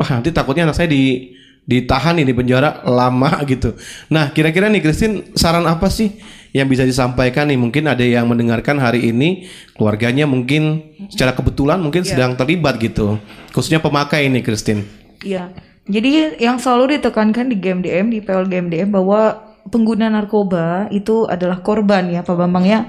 Wah, 0.01 0.09
nanti 0.09 0.33
takutnya 0.33 0.65
anak 0.65 0.81
saya 0.81 0.89
di 0.89 1.35
ditahan 1.63 2.19
nih 2.19 2.27
di 2.27 2.35
penjara 2.35 2.81
lama 2.89 3.39
gitu. 3.53 3.77
Nah, 4.09 4.33
kira-kira 4.33 4.73
nih 4.73 4.81
Christine 4.81 5.37
saran 5.37 5.69
apa 5.69 5.93
sih 5.93 6.17
yang 6.53 6.65
bisa 6.67 6.83
disampaikan 6.83 7.45
nih? 7.49 7.59
Mungkin 7.61 7.87
ada 7.87 8.03
yang 8.03 8.25
mendengarkan 8.25 8.81
hari 8.81 9.11
ini 9.11 9.47
keluarganya 9.77 10.25
mungkin 10.25 10.81
secara 11.09 11.33
kebetulan 11.33 11.77
mungkin 11.77 12.03
sedang 12.09 12.33
terlibat 12.35 12.81
gitu. 12.81 13.21
Khususnya 13.53 13.79
pemakai 13.79 14.27
ini 14.27 14.41
Christine. 14.41 14.85
Iya. 15.23 15.72
Jadi 15.87 16.39
yang 16.39 16.63
selalu 16.63 16.99
ditekankan 16.99 17.51
di 17.51 17.59
GMDM 17.59 18.07
di 18.11 18.19
PL 18.23 18.47
GMDM 18.47 18.95
bahwa 18.95 19.51
pengguna 19.67 20.07
narkoba 20.11 20.87
itu 20.95 21.27
adalah 21.27 21.63
korban 21.63 22.11
ya 22.11 22.23
Pak 22.23 22.37
Bambang 22.39 22.67
ya. 22.67 22.87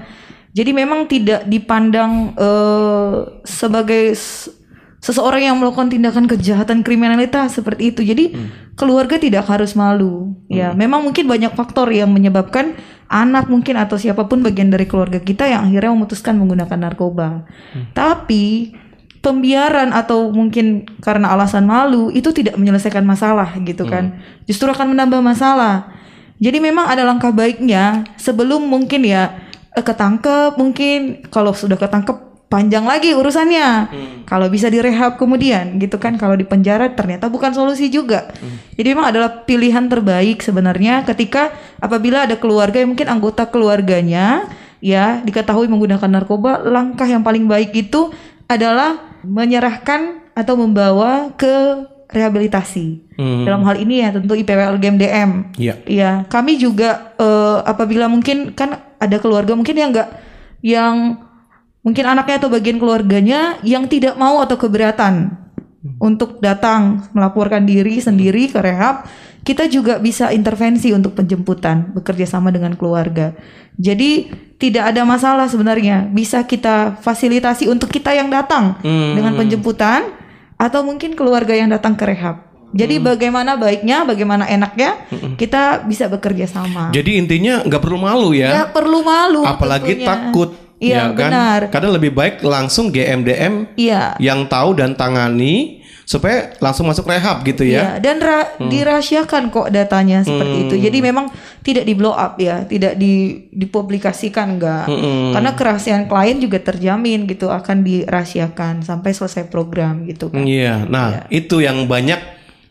Jadi 0.54 0.70
memang 0.70 1.10
tidak 1.10 1.42
dipandang 1.50 2.38
eh, 2.38 3.16
sebagai 3.42 4.14
seseorang 5.04 5.52
yang 5.52 5.56
melakukan 5.60 5.92
tindakan 5.92 6.24
kejahatan 6.24 6.80
kriminalitas 6.80 7.58
seperti 7.58 7.90
itu. 7.90 8.00
Jadi 8.00 8.32
keluarga 8.78 9.20
tidak 9.20 9.44
harus 9.50 9.76
malu. 9.76 10.32
Ya, 10.48 10.72
memang 10.72 11.04
mungkin 11.04 11.28
banyak 11.28 11.52
faktor 11.52 11.92
yang 11.92 12.08
menyebabkan 12.14 12.78
anak 13.12 13.52
mungkin 13.52 13.76
atau 13.76 14.00
siapa 14.00 14.24
pun 14.24 14.40
bagian 14.40 14.72
dari 14.72 14.88
keluarga 14.88 15.20
kita 15.20 15.44
yang 15.44 15.68
akhirnya 15.68 15.92
memutuskan 15.92 16.40
menggunakan 16.40 16.78
narkoba. 16.80 17.44
Tapi 17.92 18.72
pembiaran 19.24 19.96
atau 19.96 20.28
mungkin 20.28 20.84
karena 21.00 21.32
alasan 21.32 21.64
malu 21.64 22.12
itu 22.12 22.28
tidak 22.36 22.60
menyelesaikan 22.60 23.00
masalah 23.00 23.56
gitu 23.64 23.88
kan. 23.88 24.20
Justru 24.44 24.68
akan 24.68 24.92
menambah 24.92 25.24
masalah. 25.24 25.88
Jadi 26.36 26.60
memang 26.60 26.84
ada 26.84 27.08
langkah 27.08 27.32
baiknya 27.32 28.04
sebelum 28.20 28.68
mungkin 28.68 29.08
ya 29.08 29.32
eh, 29.72 29.80
ketangkep 29.80 30.60
mungkin 30.60 31.24
kalau 31.32 31.56
sudah 31.56 31.80
ketangkep 31.80 32.34
panjang 32.52 32.84
lagi 32.84 33.16
urusannya. 33.16 33.88
Kalau 34.28 34.46
bisa 34.52 34.68
direhab 34.68 35.16
kemudian 35.16 35.80
gitu 35.80 35.96
kan 35.96 36.14
kalau 36.20 36.36
di 36.36 36.44
penjara 36.44 36.92
ternyata 36.92 37.32
bukan 37.32 37.50
solusi 37.50 37.88
juga. 37.88 38.30
Jadi 38.76 38.86
memang 38.94 39.10
adalah 39.10 39.42
pilihan 39.48 39.88
terbaik 39.88 40.44
sebenarnya 40.44 41.02
ketika 41.08 41.50
apabila 41.80 42.28
ada 42.28 42.36
keluarga 42.36 42.78
yang 42.78 42.94
mungkin 42.94 43.08
anggota 43.08 43.48
keluarganya 43.48 44.46
ya 44.84 45.24
diketahui 45.24 45.66
menggunakan 45.66 46.06
narkoba, 46.06 46.60
langkah 46.60 47.08
yang 47.08 47.24
paling 47.24 47.48
baik 47.48 47.72
itu 47.72 48.12
adalah 48.46 49.13
menyerahkan 49.24 50.32
atau 50.36 50.54
membawa 50.54 51.32
ke 51.34 51.88
rehabilitasi. 52.14 53.16
Dalam 53.18 53.66
hal 53.66 53.80
ini 53.82 54.04
ya 54.04 54.14
tentu 54.14 54.38
IPWL 54.38 54.78
GMDM. 54.78 55.30
Iya. 55.58 55.74
Iya, 55.88 56.10
kami 56.30 56.60
juga 56.60 57.16
eh, 57.18 57.58
apabila 57.66 58.06
mungkin 58.06 58.54
kan 58.54 58.78
ada 59.00 59.16
keluarga 59.18 59.58
mungkin 59.58 59.74
yang 59.74 59.90
enggak 59.90 60.10
yang 60.64 61.20
mungkin 61.84 62.04
anaknya 62.08 62.40
atau 62.40 62.50
bagian 62.52 62.78
keluarganya 62.80 63.60
yang 63.60 63.84
tidak 63.90 64.16
mau 64.16 64.40
atau 64.40 64.56
keberatan 64.56 65.44
untuk 66.00 66.40
datang 66.40 67.04
melaporkan 67.12 67.68
diri 67.68 68.00
sendiri 68.00 68.48
ke 68.48 68.56
rehab, 68.56 69.04
kita 69.44 69.68
juga 69.68 70.00
bisa 70.00 70.32
intervensi 70.32 70.90
untuk 70.90 71.12
penjemputan 71.12 71.92
bekerja 71.92 72.24
sama 72.26 72.48
dengan 72.48 72.72
keluarga. 72.74 73.36
Jadi 73.76 74.32
tidak 74.56 74.90
ada 74.90 75.04
masalah 75.04 75.44
sebenarnya, 75.46 76.08
bisa 76.08 76.40
kita 76.42 76.96
fasilitasi 76.98 77.68
untuk 77.68 77.92
kita 77.92 78.10
yang 78.10 78.32
datang 78.32 78.80
dengan 78.80 79.36
penjemputan 79.36 80.08
atau 80.56 80.80
mungkin 80.80 81.12
keluarga 81.12 81.52
yang 81.52 81.68
datang 81.68 81.92
ke 81.92 82.06
rehab. 82.06 82.40
Jadi 82.74 82.98
bagaimana 82.98 83.54
baiknya, 83.54 84.02
bagaimana 84.02 84.48
enaknya 84.48 85.06
kita 85.36 85.84
bisa 85.84 86.10
bekerja 86.10 86.48
sama. 86.48 86.90
Jadi 86.90 87.20
intinya 87.20 87.62
nggak 87.62 87.78
perlu 87.78 87.98
malu 88.00 88.34
Ya 88.34 88.50
ya. 88.50 88.62
perlu 88.66 89.04
malu. 89.04 89.44
Apalagi 89.44 89.94
tentunya. 89.94 90.08
takut. 90.08 90.50
Iya 90.74 90.96
ya 90.96 91.04
kan? 91.12 91.30
benar. 91.30 91.60
Kadang 91.70 91.94
lebih 91.94 92.10
baik 92.10 92.42
langsung 92.42 92.90
GMDM 92.90 93.78
Iya. 93.78 94.18
yang 94.18 94.50
tahu 94.50 94.74
dan 94.74 94.98
tangani 94.98 95.83
supaya 96.04 96.52
langsung 96.60 96.84
masuk 96.84 97.08
rehab 97.08 97.40
gitu 97.42 97.64
Iya, 97.64 97.96
ya. 97.96 97.98
dan 97.98 98.20
ra- 98.20 98.52
dirahasiakan 98.60 99.48
kok 99.48 99.68
datanya 99.68 100.20
seperti 100.20 100.68
itu. 100.68 100.74
Jadi 100.78 100.98
memang 101.00 101.32
tidak 101.60 101.82
di 101.82 101.96
blow 101.96 102.12
up 102.12 102.36
ya, 102.36 102.62
tidak 102.62 102.94
di 102.94 103.44
dipublikasikan 103.50 104.56
enggak. 104.56 104.84
Karena 105.32 105.50
kerahasiaan 105.52 106.04
klien 106.04 106.38
juga 106.38 106.60
terjamin 106.60 107.24
gitu 107.24 107.48
akan 107.48 107.80
dirahasiakan 107.80 108.84
sampai 108.84 109.10
selesai 109.10 109.48
program 109.48 110.04
gitu 110.04 110.28
kan. 110.28 110.44
Iya. 110.44 110.84
Nah, 110.84 111.24
itu 111.28 111.58
yang 111.58 111.88
banyak 111.88 112.20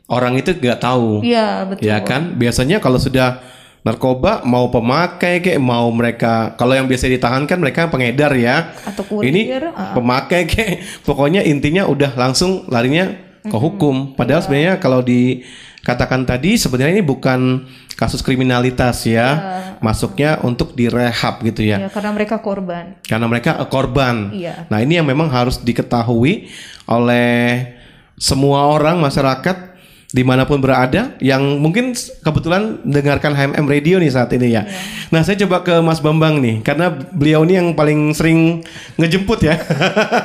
orang 0.06 0.38
itu 0.38 0.54
nggak 0.54 0.80
tahu. 0.80 1.26
Iya, 1.26 1.66
betul. 1.66 1.84
Ya 1.84 1.98
kan? 2.00 2.38
Biasanya 2.38 2.78
kalau 2.78 3.02
sudah 3.02 3.42
narkoba 3.84 4.48
mau 4.48 4.72
pemakai 4.72 5.44
kayak 5.44 5.60
mau 5.60 5.92
mereka 5.92 6.56
kalau 6.56 6.72
yang 6.72 6.88
biasa 6.88 7.12
ditahan 7.12 7.44
kan 7.44 7.60
mereka 7.60 7.92
pengedar 7.92 8.32
ya. 8.34 8.72
Atau 8.88 9.04
kurir, 9.04 9.28
Ini 9.28 9.42
ah. 9.76 9.92
pemakai 9.92 10.48
kayak 10.48 10.74
pokoknya 11.08 11.44
intinya 11.44 11.84
udah 11.86 12.16
langsung 12.16 12.64
larinya 12.72 13.12
ke 13.44 13.58
hukum. 13.60 14.16
Padahal 14.16 14.40
Iya. 14.40 14.46
sebenarnya 14.48 14.74
kalau 14.80 15.04
dikatakan 15.04 16.24
tadi 16.24 16.56
sebenarnya 16.56 16.96
ini 16.96 17.04
bukan 17.04 17.68
kasus 18.00 18.24
kriminalitas 18.24 19.04
ya. 19.04 19.60
Masuknya 19.84 20.40
untuk 20.48 20.80
direhab 20.80 21.44
gitu 21.44 21.60
ya. 21.68 21.76
Ya, 21.84 21.92
karena 21.92 22.16
mereka 22.16 22.40
korban. 22.40 22.96
Karena 23.04 23.28
mereka 23.28 23.60
korban. 23.68 24.32
Iya. 24.32 24.64
Nah, 24.72 24.80
ini 24.80 24.96
yang 24.96 25.04
memang 25.04 25.28
harus 25.28 25.60
diketahui 25.60 26.48
oleh 26.88 27.68
semua 28.16 28.64
orang 28.72 28.96
masyarakat 29.04 29.73
di 30.14 30.22
mana 30.22 30.46
pun 30.46 30.62
berada 30.62 31.18
yang 31.18 31.58
mungkin 31.58 31.98
kebetulan 32.22 32.78
dengarkan 32.86 33.34
HMM 33.34 33.66
Radio 33.66 33.98
nih 33.98 34.14
saat 34.14 34.30
ini 34.38 34.54
ya. 34.54 34.62
Nah, 35.10 35.26
saya 35.26 35.42
coba 35.42 35.66
ke 35.66 35.82
Mas 35.82 35.98
Bambang 36.06 36.38
nih 36.38 36.62
karena 36.62 36.94
beliau 36.94 37.42
ini 37.42 37.58
yang 37.58 37.74
paling 37.74 38.14
sering 38.14 38.62
ngejemput 39.02 39.42
ya. 39.42 39.58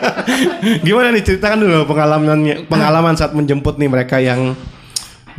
Gimana 0.87 1.09
nih 1.09 1.25
ceritakan 1.25 1.65
dulu 1.65 1.89
pengalamannya 1.89 2.69
pengalaman 2.69 3.17
saat 3.17 3.33
menjemput 3.33 3.81
nih 3.81 3.89
mereka 3.89 4.21
yang 4.21 4.53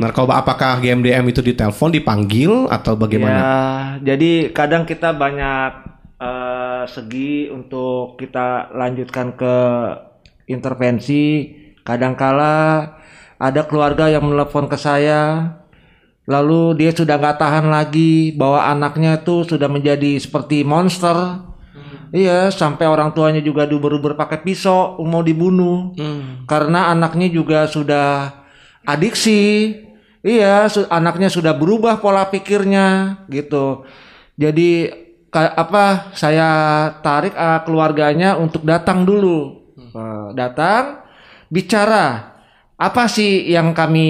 narkoba 0.02 0.42
apakah 0.42 0.82
GMDM 0.82 1.30
itu 1.30 1.46
ditelepon 1.46 1.94
dipanggil 1.94 2.66
atau 2.66 2.98
bagaimana? 2.98 3.38
Ya, 3.38 3.54
jadi 4.02 4.50
kadang 4.50 4.82
kita 4.82 5.14
banyak 5.14 5.72
eh, 6.18 6.82
segi 6.90 7.54
untuk 7.54 8.18
kita 8.18 8.74
lanjutkan 8.74 9.38
ke 9.38 9.56
intervensi. 10.50 11.54
Kadangkala 11.80 12.98
ada 13.40 13.64
keluarga 13.64 14.12
yang 14.12 14.28
menelpon 14.28 14.68
ke 14.68 14.76
saya, 14.76 15.56
lalu 16.28 16.76
dia 16.76 16.92
sudah 16.92 17.16
nggak 17.16 17.40
tahan 17.40 17.72
lagi 17.72 18.36
bahwa 18.36 18.68
anaknya 18.68 19.16
tuh 19.24 19.48
sudah 19.48 19.66
menjadi 19.66 20.20
seperti 20.20 20.60
monster. 20.60 21.48
Iya, 22.10 22.50
sampai 22.50 22.90
orang 22.90 23.14
tuanya 23.14 23.38
juga 23.38 23.64
diuber-uber 23.70 24.18
pakai 24.18 24.42
pisau 24.42 24.98
mau 25.06 25.22
dibunuh 25.22 25.94
karena 26.44 26.90
anaknya 26.90 27.30
juga 27.30 27.64
sudah 27.70 28.34
adiksi. 28.82 29.72
Iya, 30.20 30.68
su- 30.68 30.90
anaknya 30.90 31.30
sudah 31.32 31.54
berubah 31.56 32.02
pola 32.02 32.26
pikirnya 32.28 33.14
gitu. 33.30 33.86
Jadi 34.36 34.90
apa 35.32 36.10
saya 36.12 36.48
tarik 37.00 37.32
ah, 37.38 37.62
keluarganya 37.62 38.34
untuk 38.36 38.66
datang 38.66 39.06
dulu. 39.06 39.62
Eh, 39.78 40.28
datang 40.34 41.06
bicara 41.48 42.36
apa 42.80 43.12
sih 43.12 43.52
yang 43.52 43.76
kami 43.76 44.08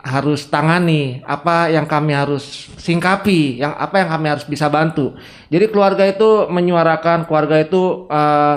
harus 0.00 0.48
tangani, 0.48 1.20
apa 1.28 1.68
yang 1.68 1.84
kami 1.84 2.16
harus 2.16 2.72
singkapi, 2.80 3.60
yang 3.60 3.76
apa 3.76 4.00
yang 4.00 4.08
kami 4.08 4.26
harus 4.32 4.48
bisa 4.48 4.64
bantu. 4.72 5.12
Jadi 5.52 5.68
keluarga 5.68 6.08
itu 6.08 6.48
menyuarakan, 6.48 7.28
keluarga 7.28 7.60
itu 7.60 8.08
eh, 8.08 8.56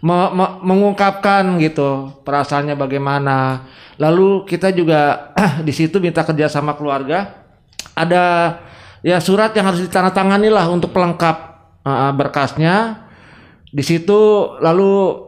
me- 0.00 0.32
me- 0.32 0.56
mengungkapkan 0.64 1.60
gitu 1.60 2.08
perasaannya 2.24 2.72
bagaimana. 2.72 3.68
Lalu 4.00 4.48
kita 4.48 4.72
juga 4.72 5.28
di 5.66 5.76
situ 5.76 6.00
minta 6.00 6.24
kerja 6.24 6.48
sama 6.48 6.72
keluarga. 6.72 7.44
Ada 7.92 8.56
ya 9.04 9.20
surat 9.20 9.52
yang 9.52 9.76
harus 9.76 9.84
ditandatangani 9.84 10.48
lah 10.48 10.72
untuk 10.72 10.96
pelengkap 10.96 11.36
eh, 11.84 12.12
berkasnya. 12.16 13.04
Di 13.68 13.84
situ 13.84 14.56
lalu 14.56 15.20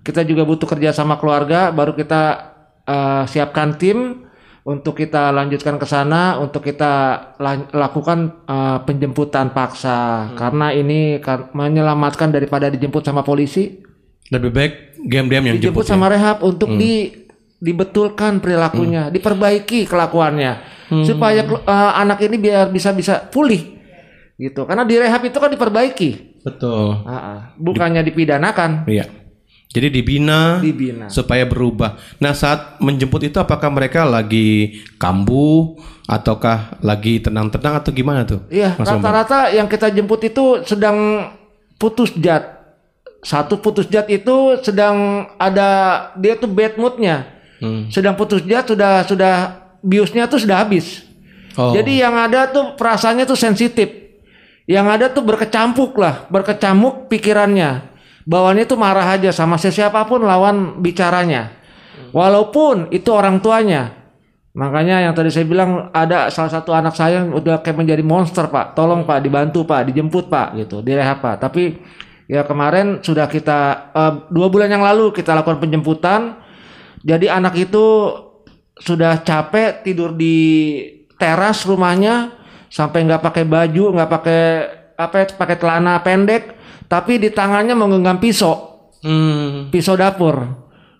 kita 0.00 0.24
juga 0.24 0.48
butuh 0.48 0.64
kerja 0.64 0.96
sama 0.96 1.20
keluarga, 1.20 1.68
baru 1.68 1.92
kita 1.92 2.51
eh, 2.84 3.24
siapkan 3.26 3.76
tim 3.76 4.26
untuk 4.62 4.94
kita 4.94 5.34
lanjutkan 5.34 5.74
ke 5.74 5.86
sana, 5.86 6.38
untuk 6.38 6.62
kita 6.62 7.18
lakukan 7.72 8.46
eh, 8.46 8.78
penjemputan 8.86 9.50
paksa, 9.50 10.30
karena 10.38 10.70
ini 10.70 11.18
kan 11.18 11.50
menyelamatkan 11.50 12.30
daripada 12.30 12.70
dijemput 12.70 13.02
sama 13.02 13.22
polisi, 13.22 13.82
Lebih 14.32 14.48
baik 14.48 14.72
GMDM 15.02 15.44
yang 15.44 15.56
dijemput 15.60 15.82
jemput 15.82 15.84
ya? 15.84 15.90
sama 15.92 16.06
rehab 16.08 16.40
untuk 16.40 16.72
di 16.72 17.10
dibetulkan 17.58 18.40
perilakunya, 18.40 19.12
diperbaiki 19.12 19.84
kelakuannya, 19.84 20.52
supaya 21.04 21.42
kelu- 21.42 21.62
eh, 21.62 21.92
anak 21.98 22.18
ini 22.22 22.36
biar 22.38 22.70
bisa 22.70 22.94
bisa 22.94 23.28
pulih, 23.28 23.76
gitu. 24.38 24.62
Karena 24.64 24.82
di 24.82 24.94
rehab 24.96 25.22
itu 25.22 25.38
kan 25.38 25.50
diperbaiki, 25.50 26.10
Betul. 26.42 27.02
Ah, 27.06 27.14
ah. 27.14 27.38
bukannya 27.58 28.02
dipidanakan. 28.02 28.86
Iya. 28.86 29.21
Jadi 29.72 29.88
dibina, 29.88 30.60
Dibina. 30.60 31.08
supaya 31.08 31.48
berubah. 31.48 31.96
Nah 32.20 32.36
saat 32.36 32.76
menjemput 32.76 33.24
itu 33.24 33.40
apakah 33.40 33.72
mereka 33.72 34.04
lagi 34.04 34.84
kambuh 35.00 35.80
ataukah 36.04 36.76
lagi 36.84 37.24
tenang-tenang 37.24 37.80
atau 37.80 37.88
gimana 37.88 38.28
tuh? 38.28 38.44
Iya, 38.52 38.76
rata-rata 38.76 39.48
yang 39.48 39.64
kita 39.72 39.88
jemput 39.88 40.20
itu 40.28 40.60
sedang 40.68 41.30
putus 41.80 42.12
jat. 42.20 42.60
Satu 43.24 43.56
putus 43.64 43.88
jat 43.88 44.04
itu 44.12 44.60
sedang 44.60 45.24
ada 45.40 46.10
dia 46.20 46.36
tuh 46.36 46.52
bad 46.52 46.76
moodnya. 46.76 47.32
Hmm. 47.56 47.88
Sedang 47.88 48.12
putus 48.12 48.44
jat 48.44 48.68
sudah 48.68 49.08
sudah 49.08 49.34
biusnya 49.80 50.28
tuh 50.28 50.36
sudah 50.36 50.68
habis. 50.68 51.00
Oh. 51.56 51.72
Jadi 51.72 52.04
yang 52.04 52.12
ada 52.12 52.44
tuh 52.52 52.76
perasaannya 52.76 53.24
tuh 53.24 53.40
sensitif. 53.40 53.88
Yang 54.68 54.86
ada 54.88 55.06
tuh 55.10 55.24
berkecampuk 55.24 55.96
lah, 55.96 56.28
berkecamuk 56.28 57.08
pikirannya. 57.08 57.91
Bawaannya 58.22 58.64
tuh 58.70 58.78
marah 58.78 59.06
aja 59.06 59.34
sama 59.34 59.58
siapa 59.58 60.02
pun 60.06 60.22
lawan 60.22 60.78
bicaranya. 60.78 61.50
Walaupun 62.14 62.92
itu 62.94 63.08
orang 63.10 63.42
tuanya. 63.42 64.02
Makanya 64.52 65.00
yang 65.08 65.16
tadi 65.16 65.32
saya 65.32 65.48
bilang 65.48 65.88
ada 65.96 66.28
salah 66.28 66.52
satu 66.52 66.76
anak 66.76 66.92
saya 66.92 67.24
yang 67.24 67.32
udah 67.32 67.64
kayak 67.64 67.82
menjadi 67.82 68.04
monster 68.04 68.52
pak. 68.52 68.76
Tolong 68.76 69.08
pak 69.08 69.24
dibantu 69.24 69.64
pak, 69.64 69.88
dijemput 69.88 70.28
pak 70.28 70.54
gitu, 70.60 70.84
direhab 70.84 71.24
pak. 71.24 71.40
Tapi 71.40 71.80
ya 72.28 72.44
kemarin 72.44 73.00
sudah 73.00 73.26
kita 73.26 73.90
eh, 73.96 74.12
dua 74.28 74.52
bulan 74.52 74.68
yang 74.68 74.84
lalu 74.84 75.10
kita 75.16 75.32
lakukan 75.32 75.56
penjemputan. 75.56 76.36
Jadi 77.02 77.26
anak 77.32 77.56
itu 77.58 78.12
sudah 78.76 79.24
capek 79.24 79.82
tidur 79.82 80.12
di 80.12 80.36
teras 81.16 81.64
rumahnya 81.64 82.36
sampai 82.68 83.08
nggak 83.08 83.24
pakai 83.24 83.44
baju, 83.48 83.84
nggak 83.96 84.10
pakai 84.10 84.42
apa 85.00 85.14
ya, 85.16 85.24
pakai 85.32 85.56
celana 85.56 86.00
pendek, 86.04 86.51
tapi 86.92 87.16
di 87.16 87.32
tangannya 87.32 87.72
menggenggam 87.72 88.20
pisau, 88.20 88.84
Hmm. 89.00 89.72
pisau 89.72 89.96
dapur. 89.96 90.44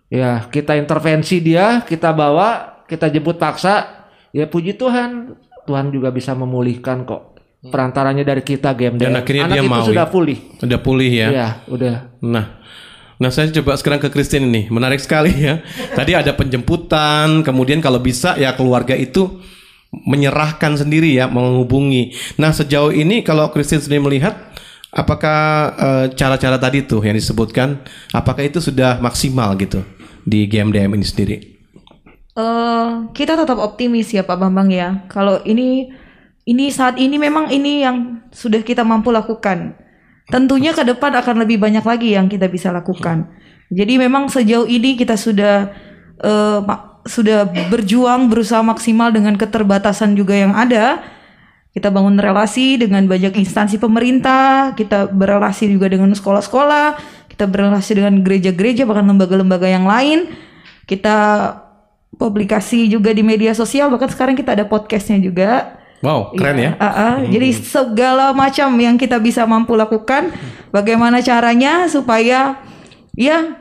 Ya, 0.08 0.48
kita 0.48 0.72
intervensi 0.80 1.44
dia, 1.44 1.84
kita 1.84 2.16
bawa, 2.16 2.80
kita 2.88 3.12
jemput 3.12 3.36
paksa. 3.36 4.08
Ya 4.32 4.48
puji 4.48 4.80
Tuhan, 4.80 5.36
Tuhan 5.68 5.92
juga 5.92 6.08
bisa 6.08 6.32
memulihkan 6.32 7.04
kok. 7.04 7.36
Perantaranya 7.62 8.24
dari 8.26 8.42
kita 8.42 8.74
game 8.74 8.98
Dan 8.98 9.14
akhirnya 9.14 9.46
Anak 9.46 9.54
dia 9.54 9.62
itu 9.62 9.70
mau 9.70 9.84
sudah 9.84 10.06
ya? 10.08 10.10
pulih. 10.10 10.38
Udah 10.58 10.80
pulih 10.80 11.12
ya? 11.12 11.28
Iya, 11.30 11.48
udah. 11.70 11.94
Nah, 12.24 12.46
nah 13.22 13.30
saya 13.30 13.52
coba 13.54 13.76
sekarang 13.76 14.00
ke 14.02 14.08
Christine 14.10 14.48
ini, 14.48 14.62
menarik 14.72 14.98
sekali 14.98 15.30
ya. 15.30 15.60
Tadi 15.98 16.16
ada 16.16 16.32
penjemputan, 16.34 17.44
kemudian 17.46 17.78
kalau 17.84 18.00
bisa 18.02 18.34
ya 18.34 18.56
keluarga 18.56 18.96
itu 18.98 19.38
menyerahkan 19.92 20.74
sendiri 20.74 21.12
ya, 21.14 21.28
menghubungi. 21.28 22.16
Nah 22.40 22.50
sejauh 22.50 22.90
ini 22.90 23.20
kalau 23.22 23.52
Christine 23.52 23.84
sendiri 23.84 24.00
melihat, 24.00 24.51
apakah 24.92 25.40
eh, 25.74 26.06
cara-cara 26.12 26.60
tadi 26.60 26.84
tuh 26.84 27.00
yang 27.00 27.16
disebutkan, 27.16 27.80
apakah 28.12 28.44
itu 28.44 28.60
sudah 28.60 29.00
maksimal 29.00 29.56
gitu 29.56 29.80
di 30.22 30.44
GMDM 30.46 30.92
ini 30.94 31.06
sendiri? 31.08 31.36
Eh, 32.32 32.88
kita 33.16 33.36
tetap 33.36 33.58
optimis 33.60 34.12
ya 34.12 34.22
Pak 34.24 34.36
Bambang 34.36 34.68
ya. 34.68 35.04
Kalau 35.08 35.40
ini 35.48 35.88
ini 36.44 36.68
saat 36.68 37.00
ini 37.00 37.16
memang 37.16 37.48
ini 37.48 37.82
yang 37.82 38.28
sudah 38.32 38.60
kita 38.60 38.84
mampu 38.84 39.08
lakukan. 39.12 39.76
Tentunya 40.28 40.72
ke 40.72 40.84
depan 40.86 41.12
akan 41.18 41.44
lebih 41.44 41.60
banyak 41.60 41.84
lagi 41.84 42.14
yang 42.16 42.30
kita 42.30 42.48
bisa 42.48 42.72
lakukan. 42.72 43.28
Jadi 43.68 44.00
memang 44.00 44.28
sejauh 44.32 44.64
ini 44.68 44.96
kita 44.96 45.16
sudah 45.18 45.68
ma- 46.64 47.02
sudah 47.04 47.50
berjuang 47.68 48.30
berusaha 48.30 48.62
maksimal 48.62 49.10
dengan 49.10 49.34
keterbatasan 49.36 50.14
juga 50.14 50.38
yang 50.38 50.54
ada. 50.54 51.02
Kita 51.72 51.88
bangun 51.88 52.20
relasi 52.20 52.76
dengan 52.76 53.08
banyak 53.08 53.32
instansi 53.32 53.80
pemerintah, 53.80 54.76
kita 54.76 55.08
berrelasi 55.08 55.72
juga 55.72 55.88
dengan 55.88 56.12
sekolah-sekolah, 56.12 57.00
kita 57.32 57.48
berrelasi 57.48 57.96
dengan 57.96 58.20
gereja-gereja 58.20 58.84
bahkan 58.84 59.08
lembaga-lembaga 59.08 59.64
yang 59.64 59.88
lain. 59.88 60.28
Kita 60.84 61.48
publikasi 62.20 62.92
juga 62.92 63.16
di 63.16 63.24
media 63.24 63.56
sosial 63.56 63.88
bahkan 63.88 64.12
sekarang 64.12 64.36
kita 64.36 64.52
ada 64.52 64.68
podcastnya 64.68 65.16
juga. 65.16 65.80
Wow, 66.04 66.36
keren 66.36 66.58
ya. 66.60 66.70
Ah, 66.76 66.90
ah. 66.92 67.16
Jadi 67.24 67.56
segala 67.56 68.34
macam 68.36 68.74
yang 68.76 69.00
kita 69.00 69.16
bisa 69.22 69.46
mampu 69.48 69.72
lakukan, 69.72 70.34
bagaimana 70.74 71.24
caranya 71.24 71.88
supaya 71.88 72.58
ya 73.16 73.56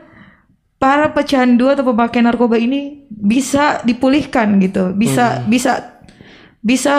para 0.76 1.14
pecandu 1.14 1.70
atau 1.70 1.86
pemakai 1.86 2.20
narkoba 2.20 2.58
ini 2.58 3.06
bisa 3.08 3.80
dipulihkan 3.86 4.58
gitu, 4.58 4.90
bisa 4.92 5.38
Hmm. 5.38 5.46
bisa 5.48 5.72
bisa 6.60 6.94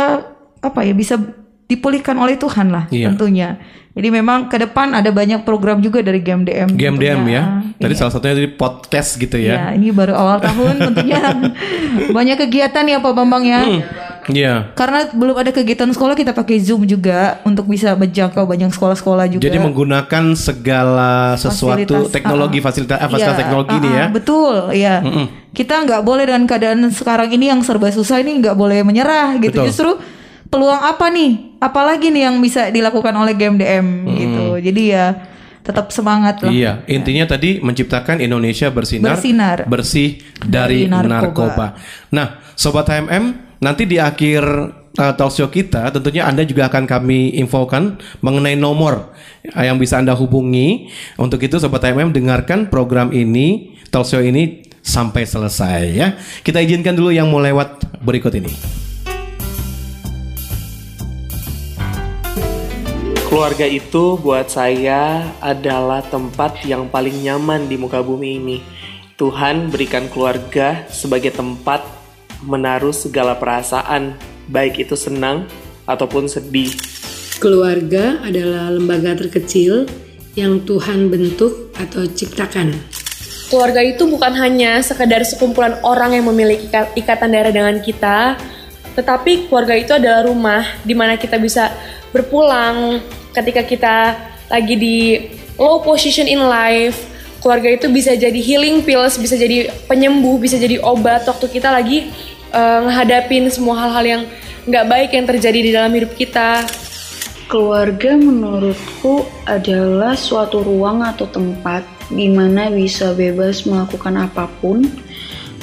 apa 0.64 0.80
ya 0.82 0.96
bisa 0.96 1.20
dipulihkan 1.64 2.16
oleh 2.16 2.36
Tuhan 2.36 2.72
lah 2.72 2.86
Iya. 2.88 3.12
tentunya. 3.12 3.60
Jadi 3.94 4.10
memang 4.10 4.50
ke 4.50 4.58
depan 4.58 4.90
ada 4.90 5.14
banyak 5.14 5.46
program 5.46 5.78
juga 5.78 6.02
dari 6.02 6.18
GMDM. 6.18 6.74
GMDM 6.74 7.18
tentunya. 7.22 7.30
ya. 7.30 7.44
Ah, 7.46 7.62
Tadi 7.78 7.94
iya. 7.94 8.00
salah 8.02 8.12
satunya 8.12 8.36
dari 8.36 8.50
podcast 8.50 9.10
gitu 9.16 9.38
Ya, 9.38 9.70
ya. 9.70 9.78
ini 9.78 9.94
baru 9.94 10.18
awal 10.18 10.42
tahun 10.42 10.82
tentunya 10.82 11.22
banyak 12.18 12.38
kegiatan 12.42 12.84
ya 12.84 12.98
Pak 12.98 13.14
Bambang 13.14 13.46
ya. 13.46 13.62
Iya. 14.26 14.74
Karena 14.74 15.14
belum 15.14 15.36
ada 15.38 15.52
kegiatan 15.54 15.86
sekolah 15.86 16.16
kita 16.16 16.34
pakai 16.34 16.58
Zoom 16.58 16.90
juga 16.90 17.38
untuk 17.46 17.70
bisa 17.70 17.94
menjangkau 17.94 18.50
banyak 18.50 18.74
sekolah-sekolah 18.74 19.30
juga. 19.30 19.46
Jadi 19.46 19.62
menggunakan 19.62 20.24
segala 20.34 21.38
sesuatu 21.38 21.94
Fasilitas, 21.94 22.10
teknologi 22.10 22.58
ah, 22.58 22.64
fasilitas 22.66 22.98
eh, 22.98 23.08
fasilitas 23.08 23.30
Iya, 23.30 23.42
teknologi 23.46 23.74
ini 23.78 23.90
ah, 23.90 23.94
ya. 23.94 24.06
Betul, 24.10 24.56
ya. 24.74 24.96
Kita 25.54 25.86
nggak 25.86 26.02
boleh 26.02 26.24
dengan 26.26 26.44
keadaan 26.50 26.90
sekarang 26.90 27.30
ini 27.30 27.54
yang 27.54 27.62
serba 27.62 27.94
susah 27.94 28.26
ini 28.26 28.42
nggak 28.42 28.58
boleh 28.58 28.82
menyerah 28.82 29.38
gitu. 29.38 29.62
Betul. 29.62 29.68
Justru 29.70 29.92
peluang 30.54 30.78
apa 30.78 31.10
nih? 31.10 31.58
Apalagi 31.58 32.14
nih 32.14 32.30
yang 32.30 32.38
bisa 32.38 32.70
dilakukan 32.70 33.10
oleh 33.18 33.34
GMDM 33.34 33.86
gitu. 34.14 34.46
Jadi 34.62 34.84
ya 34.94 35.34
tetap 35.64 35.90
semangat 35.90 36.44
lah. 36.44 36.52
Iya, 36.52 36.84
intinya 36.92 37.24
tadi 37.26 37.64
menciptakan 37.64 38.20
Indonesia 38.20 38.68
bersinar, 38.70 39.16
Bersinar. 39.16 39.58
bersih 39.66 40.20
dari, 40.44 40.86
Dari 40.86 40.92
narkoba. 40.92 41.24
narkoba. 41.24 41.68
Nah, 42.12 42.28
sobat 42.54 42.86
HMM, 42.92 43.58
nanti 43.64 43.88
di 43.88 43.96
akhir 43.96 44.44
uh, 45.00 45.14
talk 45.16 45.32
show 45.32 45.48
kita 45.48 45.88
tentunya 45.96 46.28
Anda 46.28 46.44
juga 46.44 46.68
akan 46.68 46.84
kami 46.84 47.40
infokan 47.40 47.96
mengenai 48.20 48.60
nomor 48.60 49.16
uh, 49.56 49.64
yang 49.64 49.80
bisa 49.80 50.04
Anda 50.04 50.12
hubungi. 50.20 50.92
Untuk 51.16 51.40
itu 51.40 51.56
sobat 51.64 51.80
HMM 51.88 52.12
dengarkan 52.12 52.68
program 52.68 53.16
ini, 53.16 53.80
talk 53.88 54.04
show 54.04 54.20
ini 54.20 54.68
sampai 54.84 55.24
selesai 55.24 55.80
ya. 55.96 56.20
Kita 56.44 56.60
izinkan 56.60 56.92
dulu 56.92 57.16
yang 57.16 57.32
mau 57.32 57.40
lewat 57.40 58.04
berikut 58.04 58.36
ini. 58.36 58.83
Keluarga 63.34 63.66
itu 63.66 64.14
buat 64.22 64.46
saya 64.46 65.26
adalah 65.42 66.06
tempat 66.06 66.70
yang 66.70 66.86
paling 66.86 67.18
nyaman 67.26 67.66
di 67.66 67.82
muka 67.82 67.98
bumi 68.06 68.38
ini. 68.38 68.58
Tuhan 69.18 69.74
berikan 69.74 70.06
keluarga 70.06 70.86
sebagai 70.94 71.34
tempat 71.34 71.82
menaruh 72.46 72.94
segala 72.94 73.34
perasaan, 73.34 74.14
baik 74.54 74.86
itu 74.86 74.94
senang 74.94 75.50
ataupun 75.90 76.30
sedih. 76.30 76.78
Keluarga 77.42 78.22
adalah 78.22 78.70
lembaga 78.70 79.26
terkecil 79.26 79.90
yang 80.38 80.62
Tuhan 80.62 81.10
bentuk 81.10 81.74
atau 81.74 82.06
ciptakan. 82.06 82.70
Keluarga 83.50 83.82
itu 83.82 84.06
bukan 84.06 84.38
hanya 84.38 84.78
sekedar 84.86 85.26
sekumpulan 85.26 85.82
orang 85.82 86.22
yang 86.22 86.30
memiliki 86.30 86.70
ika- 86.70 86.94
ikatan 86.94 87.34
darah 87.34 87.50
dengan 87.50 87.82
kita, 87.82 88.38
tetapi 88.94 89.50
keluarga 89.50 89.74
itu 89.74 89.90
adalah 89.90 90.22
rumah 90.22 90.62
di 90.86 90.94
mana 90.94 91.18
kita 91.18 91.42
bisa 91.42 91.74
berpulang 92.14 93.02
ketika 93.34 93.62
kita 93.66 93.96
lagi 94.48 94.76
di 94.78 94.98
low 95.58 95.82
position 95.82 96.30
in 96.30 96.42
life. 96.42 97.10
Keluarga 97.44 97.76
itu 97.76 97.92
bisa 97.92 98.16
jadi 98.16 98.40
healing 98.40 98.88
pills, 98.88 99.20
bisa 99.20 99.36
jadi 99.36 99.68
penyembuh, 99.92 100.40
bisa 100.40 100.56
jadi 100.56 100.80
obat 100.80 101.28
waktu 101.28 101.52
kita 101.52 101.76
lagi 101.76 102.08
eh, 102.56 102.80
ngehadapin 102.88 103.52
semua 103.52 103.84
hal-hal 103.84 104.06
yang 104.08 104.24
nggak 104.64 104.86
baik 104.88 105.10
yang 105.12 105.28
terjadi 105.28 105.60
di 105.60 105.72
dalam 105.76 105.92
hidup 105.92 106.16
kita. 106.16 106.64
Keluarga 107.52 108.16
menurutku 108.16 109.28
adalah 109.44 110.16
suatu 110.16 110.64
ruang 110.64 111.04
atau 111.04 111.28
tempat 111.28 111.84
di 112.08 112.32
mana 112.32 112.72
bisa 112.72 113.12
bebas 113.12 113.68
melakukan 113.68 114.16
apa 114.16 114.48
pun 114.64 114.88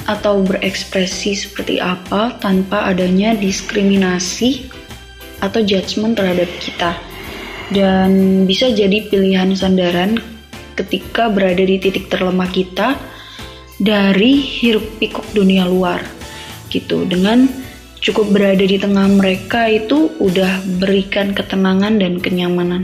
atau 0.05 0.45
berekspresi 0.45 1.33
seperti 1.33 1.81
apa 1.81 2.37
tanpa 2.37 2.93
adanya 2.93 3.33
diskriminasi 3.33 4.69
atau 5.41 5.65
judgement 5.65 6.13
terhadap 6.13 6.47
kita. 6.61 6.93
Dan 7.71 8.43
bisa 8.43 8.67
jadi 8.67 9.07
pilihan 9.07 9.55
sandaran 9.55 10.19
ketika 10.75 11.31
berada 11.31 11.63
di 11.63 11.79
titik 11.79 12.11
terlemah 12.11 12.51
kita 12.51 12.99
dari 13.79 14.43
hiruk 14.43 14.99
pikuk 14.99 15.23
dunia 15.31 15.63
luar 15.63 16.03
gitu 16.67 17.07
dengan 17.07 17.47
cukup 18.03 18.35
berada 18.35 18.67
di 18.67 18.75
tengah 18.75 19.07
mereka 19.07 19.71
itu 19.71 20.11
udah 20.19 20.59
berikan 20.83 21.31
ketenangan 21.31 21.95
dan 21.95 22.19
kenyamanan. 22.19 22.83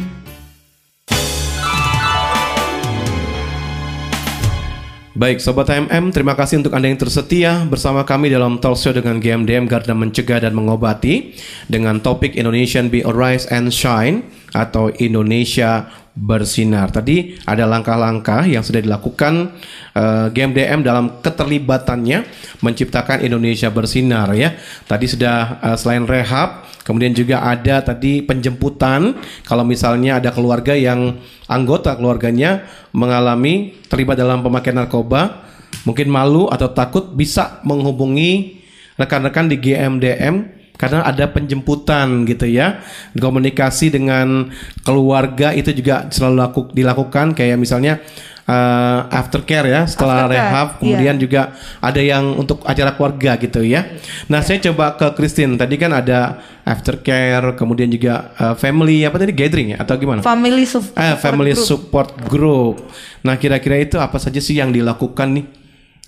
Baik, 5.17 5.41
Sobat 5.41 5.65
HMM, 5.65 6.13
terima 6.13 6.37
kasih 6.37 6.61
untuk 6.61 6.77
Anda 6.77 6.93
yang 6.93 7.01
tersetia 7.01 7.65
bersama 7.65 8.05
kami 8.05 8.29
dalam 8.29 8.61
talk 8.61 8.77
show 8.77 8.93
dengan 8.93 9.17
GMDM 9.17 9.65
Garda 9.65 9.97
Mencegah 9.97 10.45
dan 10.45 10.53
Mengobati 10.53 11.33
dengan 11.65 11.97
topik 11.99 12.37
Indonesian 12.37 12.93
Be 12.93 13.01
Arise 13.01 13.49
and 13.49 13.73
Shine 13.73 14.36
atau 14.55 14.91
Indonesia 14.99 15.87
bersinar. 16.17 16.89
Tadi 16.89 17.37
ada 17.45 17.69
langkah-langkah 17.69 18.49
yang 18.49 18.65
sudah 18.65 18.81
dilakukan 18.81 19.53
uh, 19.93 20.33
GMDM 20.33 20.81
dalam 20.81 21.21
keterlibatannya 21.21 22.25
menciptakan 22.65 23.21
Indonesia 23.21 23.69
bersinar 23.69 24.33
ya. 24.33 24.57
Tadi 24.89 25.05
sudah 25.05 25.61
uh, 25.61 25.77
selain 25.77 26.09
rehab, 26.09 26.65
kemudian 26.81 27.13
juga 27.13 27.45
ada 27.45 27.85
tadi 27.85 28.25
penjemputan 28.25 29.13
kalau 29.45 29.61
misalnya 29.61 30.17
ada 30.17 30.33
keluarga 30.33 30.73
yang 30.73 31.21
anggota 31.45 31.93
keluarganya 31.93 32.65
mengalami 32.97 33.77
terlibat 33.85 34.17
dalam 34.17 34.41
pemakaian 34.41 34.81
narkoba, 34.81 35.45
mungkin 35.85 36.09
malu 36.09 36.49
atau 36.49 36.73
takut 36.73 37.13
bisa 37.13 37.61
menghubungi 37.61 38.57
rekan-rekan 38.97 39.45
di 39.53 39.61
GMDM 39.61 40.56
karena 40.77 41.01
ada 41.03 41.25
penjemputan 41.29 42.23
gitu 42.29 42.45
ya 42.45 42.79
komunikasi 43.17 43.89
dengan 43.89 44.53
keluarga 44.85 45.51
itu 45.51 45.73
juga 45.73 46.07
selalu 46.13 46.35
laku, 46.37 46.61
dilakukan 46.71 47.33
kayak 47.33 47.57
misalnya 47.57 47.99
uh, 48.47 49.09
aftercare 49.11 49.67
ya 49.67 49.81
setelah 49.89 50.25
Aftercare, 50.25 50.37
rehab 50.37 50.67
kemudian 50.79 51.15
iya. 51.17 51.21
juga 51.21 51.41
ada 51.81 52.01
yang 52.01 52.37
untuk 52.37 52.63
acara 52.63 52.95
keluarga 52.95 53.35
gitu 53.41 53.61
ya 53.65 53.85
nah 54.31 54.39
saya 54.45 54.61
coba 54.69 54.95
ke 54.95 55.07
Christine 55.17 55.59
tadi 55.59 55.75
kan 55.75 55.91
ada 55.91 56.39
aftercare 56.63 57.55
kemudian 57.55 57.87
juga 57.87 58.31
uh, 58.39 58.55
family 58.55 59.03
apa 59.07 59.19
tadi 59.19 59.31
gathering 59.31 59.75
ya 59.75 59.77
atau 59.83 59.95
gimana 59.95 60.19
Family 60.23 60.63
sup- 60.67 60.91
Eh, 60.93 61.15
support 61.15 61.23
family 61.23 61.51
group. 61.55 61.65
support 61.67 62.09
group. 62.27 62.75
Nah, 63.23 63.35
kira-kira 63.39 63.79
itu 63.79 63.95
apa 63.99 64.19
saja 64.19 64.39
sih 64.43 64.59
yang 64.59 64.75
dilakukan 64.75 65.39
nih 65.39 65.45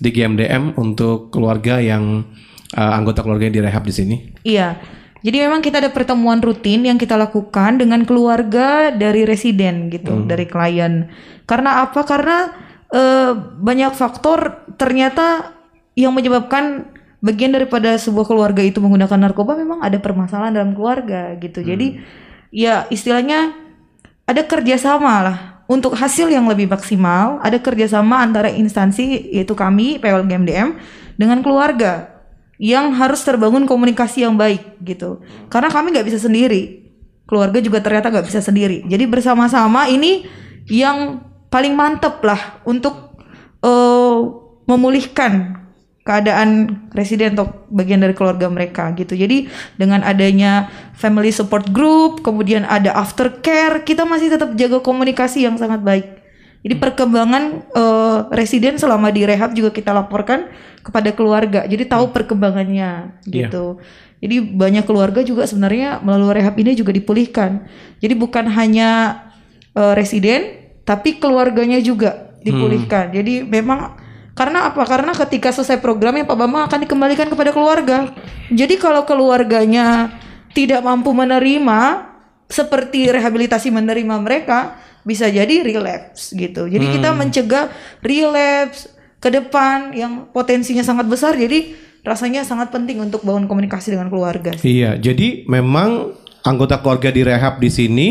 di 0.00 0.08
GMDM 0.12 0.76
untuk 0.76 1.32
keluarga 1.32 1.80
yang 1.80 2.24
uh, 2.76 2.92
anggota 2.94 3.24
keluarga 3.24 3.48
yang 3.50 3.56
direhab 3.62 3.84
di 3.86 3.94
sini? 3.94 4.16
Iya. 4.46 4.78
Jadi 5.20 5.36
memang 5.36 5.60
kita 5.60 5.84
ada 5.84 5.92
pertemuan 5.92 6.40
rutin 6.40 6.80
yang 6.88 6.96
kita 6.96 7.12
lakukan 7.12 7.76
dengan 7.76 8.08
keluarga 8.08 8.88
dari 8.88 9.28
residen 9.28 9.92
gitu, 9.92 10.24
dari 10.24 10.48
klien. 10.48 11.12
Karena 11.44 11.84
apa? 11.84 12.08
Karena 12.08 12.48
eh, 12.88 13.36
banyak 13.36 13.92
faktor 13.92 14.64
ternyata 14.80 15.52
yang 15.92 16.16
menyebabkan 16.16 16.88
bagian 17.20 17.52
daripada 17.52 18.00
sebuah 18.00 18.24
keluarga 18.24 18.64
itu 18.64 18.80
menggunakan 18.80 19.28
narkoba 19.28 19.60
memang 19.60 19.84
ada 19.84 20.00
permasalahan 20.00 20.56
dalam 20.56 20.72
keluarga 20.72 21.36
gitu. 21.36 21.60
Jadi 21.60 22.00
ya 22.48 22.88
istilahnya 22.88 23.52
ada 24.24 24.40
kerjasama 24.48 25.14
lah 25.20 25.38
untuk 25.68 25.92
hasil 26.00 26.32
yang 26.32 26.48
lebih 26.48 26.64
maksimal. 26.64 27.44
Ada 27.44 27.60
kerjasama 27.60 28.24
antara 28.24 28.48
instansi 28.48 29.36
yaitu 29.36 29.52
kami 29.52 30.00
PLGMDM 30.00 30.80
dengan 31.20 31.44
keluarga 31.44 32.19
yang 32.60 32.92
harus 32.92 33.24
terbangun 33.24 33.64
komunikasi 33.64 34.28
yang 34.28 34.36
baik 34.36 34.76
gitu. 34.84 35.24
Karena 35.48 35.72
kami 35.72 35.96
nggak 35.96 36.04
bisa 36.04 36.20
sendiri, 36.20 36.92
keluarga 37.24 37.56
juga 37.64 37.80
ternyata 37.80 38.12
nggak 38.12 38.28
bisa 38.28 38.44
sendiri. 38.44 38.84
Jadi 38.84 39.08
bersama-sama 39.08 39.88
ini 39.88 40.28
yang 40.68 41.24
paling 41.48 41.72
mantep 41.72 42.20
lah 42.20 42.60
untuk 42.68 43.16
eh, 43.64 44.20
memulihkan 44.68 45.56
keadaan 46.04 46.80
residen 46.92 47.32
atau 47.32 47.64
bagian 47.72 48.04
dari 48.04 48.12
keluarga 48.12 48.52
mereka 48.52 48.92
gitu. 48.92 49.16
Jadi 49.16 49.48
dengan 49.80 50.04
adanya 50.04 50.68
family 51.00 51.32
support 51.32 51.72
group, 51.72 52.20
kemudian 52.20 52.68
ada 52.68 52.92
aftercare, 52.92 53.88
kita 53.88 54.04
masih 54.04 54.28
tetap 54.28 54.52
jaga 54.52 54.84
komunikasi 54.84 55.48
yang 55.48 55.56
sangat 55.56 55.80
baik. 55.80 56.19
Jadi 56.60 56.74
perkembangan 56.76 57.42
eh, 57.72 58.18
residen 58.36 58.76
selama 58.76 59.08
di 59.08 59.24
rehab 59.24 59.56
juga 59.56 59.72
kita 59.72 59.96
laporkan 59.96 60.52
kepada 60.84 61.12
keluarga. 61.16 61.64
Jadi 61.64 61.88
tahu 61.88 62.12
perkembangannya 62.12 63.20
Iya. 63.24 63.48
gitu. 63.48 63.80
Jadi 64.20 64.36
banyak 64.52 64.84
keluarga 64.84 65.24
juga 65.24 65.48
sebenarnya 65.48 66.04
melalui 66.04 66.36
rehab 66.36 66.60
ini 66.60 66.76
juga 66.76 66.92
dipulihkan. 66.92 67.64
Jadi 68.04 68.14
bukan 68.16 68.44
hanya 68.52 69.22
eh, 69.72 69.94
residen, 69.96 70.60
tapi 70.84 71.16
keluarganya 71.16 71.80
juga 71.80 72.36
dipulihkan. 72.44 73.12
Jadi 73.12 73.44
memang 73.44 73.96
karena 74.36 74.72
apa? 74.72 74.82
Karena 74.88 75.12
ketika 75.12 75.52
selesai 75.52 75.80
programnya 75.80 76.24
Pak 76.24 76.36
Bambang 76.36 76.64
akan 76.68 76.80
dikembalikan 76.84 77.28
kepada 77.28 77.52
keluarga. 77.52 78.08
Jadi 78.48 78.80
kalau 78.80 79.04
keluarganya 79.04 80.16
tidak 80.56 80.80
mampu 80.82 81.12
menerima 81.12 82.08
seperti 82.50 83.06
rehabilitasi 83.14 83.70
menerima 83.70 84.16
mereka, 84.18 84.74
bisa 85.02 85.26
jadi 85.28 85.64
relapse 85.64 86.36
gitu. 86.36 86.68
Jadi 86.68 87.00
kita 87.00 87.12
Hmm. 87.12 87.18
mencegah 87.24 87.72
relapse 88.04 88.90
ke 89.20 89.28
depan 89.28 89.92
yang 89.92 90.28
potensinya 90.32 90.84
sangat 90.84 91.08
besar. 91.08 91.36
Jadi 91.36 91.76
rasanya 92.00 92.44
sangat 92.44 92.72
penting 92.72 93.00
untuk 93.00 93.20
bangun 93.24 93.44
komunikasi 93.44 93.92
dengan 93.92 94.08
keluarga. 94.08 94.56
Iya, 94.64 94.96
jadi 94.96 95.44
memang 95.44 96.16
anggota 96.40 96.80
keluarga 96.80 97.12
direhab 97.12 97.60
di 97.60 97.68
sini, 97.68 98.08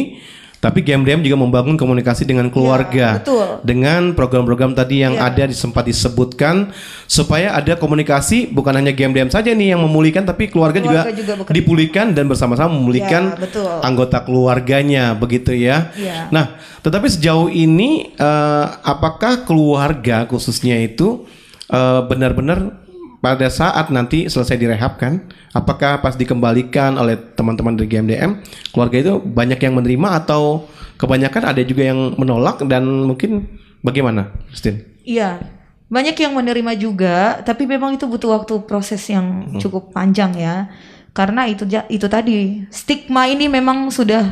tapi 0.59 0.83
GMDM 0.83 1.23
juga 1.23 1.39
membangun 1.39 1.79
komunikasi 1.79 2.27
dengan 2.27 2.51
keluarga. 2.51 3.15
Ya, 3.15 3.23
betul. 3.23 3.47
Dengan 3.63 4.11
program-program 4.11 4.75
tadi 4.75 5.07
yang 5.07 5.15
Iya. 5.15 5.31
ada 5.31 5.43
sempat 5.55 5.87
disebutkan 5.87 6.75
supaya 7.07 7.55
ada 7.55 7.79
komunikasi 7.79 8.51
bukan 8.51 8.75
hanya 8.75 8.91
GMDM 8.91 9.31
saja 9.31 9.55
nih 9.55 9.71
yang 9.71 9.81
memulihkan 9.83 10.27
tapi 10.27 10.51
keluarga, 10.51 10.83
Keluarga 10.83 11.15
juga, 11.15 11.39
juga 11.39 11.51
dipulihkan 11.55 12.11
dan 12.11 12.27
bersama-sama 12.27 12.75
memulihkan 12.75 13.35
Ya, 13.35 13.39
betul. 13.39 13.71
anggota 13.79 14.19
keluarganya 14.19 15.15
begitu 15.15 15.55
ya. 15.55 15.95
Iya. 15.95 16.27
Nah, 16.27 16.59
tetapi 16.83 17.07
sejauh 17.07 17.47
ini 17.47 18.11
eh, 18.13 18.65
apakah 18.83 19.47
keluarga 19.47 20.27
khususnya 20.27 20.75
itu 20.79 21.23
eh, 21.71 22.01
benar-benar 22.03 22.78
pada 23.19 23.51
saat 23.51 23.91
nanti 23.91 24.31
selesai 24.31 24.55
direhab 24.55 24.95
kan, 24.95 25.27
apakah 25.51 25.99
pas 25.99 26.15
dikembalikan 26.15 26.95
oleh 26.95 27.19
teman-teman 27.35 27.75
dari 27.75 27.91
GMDM, 27.91 28.39
keluarga 28.71 28.97
itu 28.99 29.13
banyak 29.19 29.59
yang 29.59 29.75
menerima 29.75 30.09
atau 30.23 30.71
kebanyakan 30.95 31.51
ada 31.51 31.61
juga 31.63 31.83
yang 31.91 32.15
menolak 32.15 32.63
dan 32.67 32.87
mungkin 32.87 33.47
bagaimana, 33.83 34.31
Justin? 34.51 34.83
Iya, 35.03 35.43
banyak 35.89 36.15
yang 36.15 36.37
menerima 36.37 36.71
juga, 36.79 37.41
tapi 37.41 37.65
memang 37.65 37.97
itu 37.97 38.05
butuh 38.05 38.39
waktu 38.39 38.63
proses 38.63 39.03
yang 39.09 39.57
cukup 39.57 39.91
panjang 39.91 40.31
ya. 40.37 40.69
Karena 41.11 41.49
itu 41.49 41.65
itu 41.89 42.05
tadi 42.05 42.63
stigma 42.69 43.25
ini 43.25 43.49
memang 43.49 43.89
sudah 43.91 44.31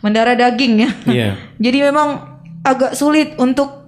mendarah 0.00 0.38
daging 0.38 0.74
ya. 0.88 0.90
Iya. 1.04 1.30
Jadi 1.64 1.78
memang 1.90 2.38
agak 2.62 2.94
sulit 2.94 3.34
untuk 3.42 3.81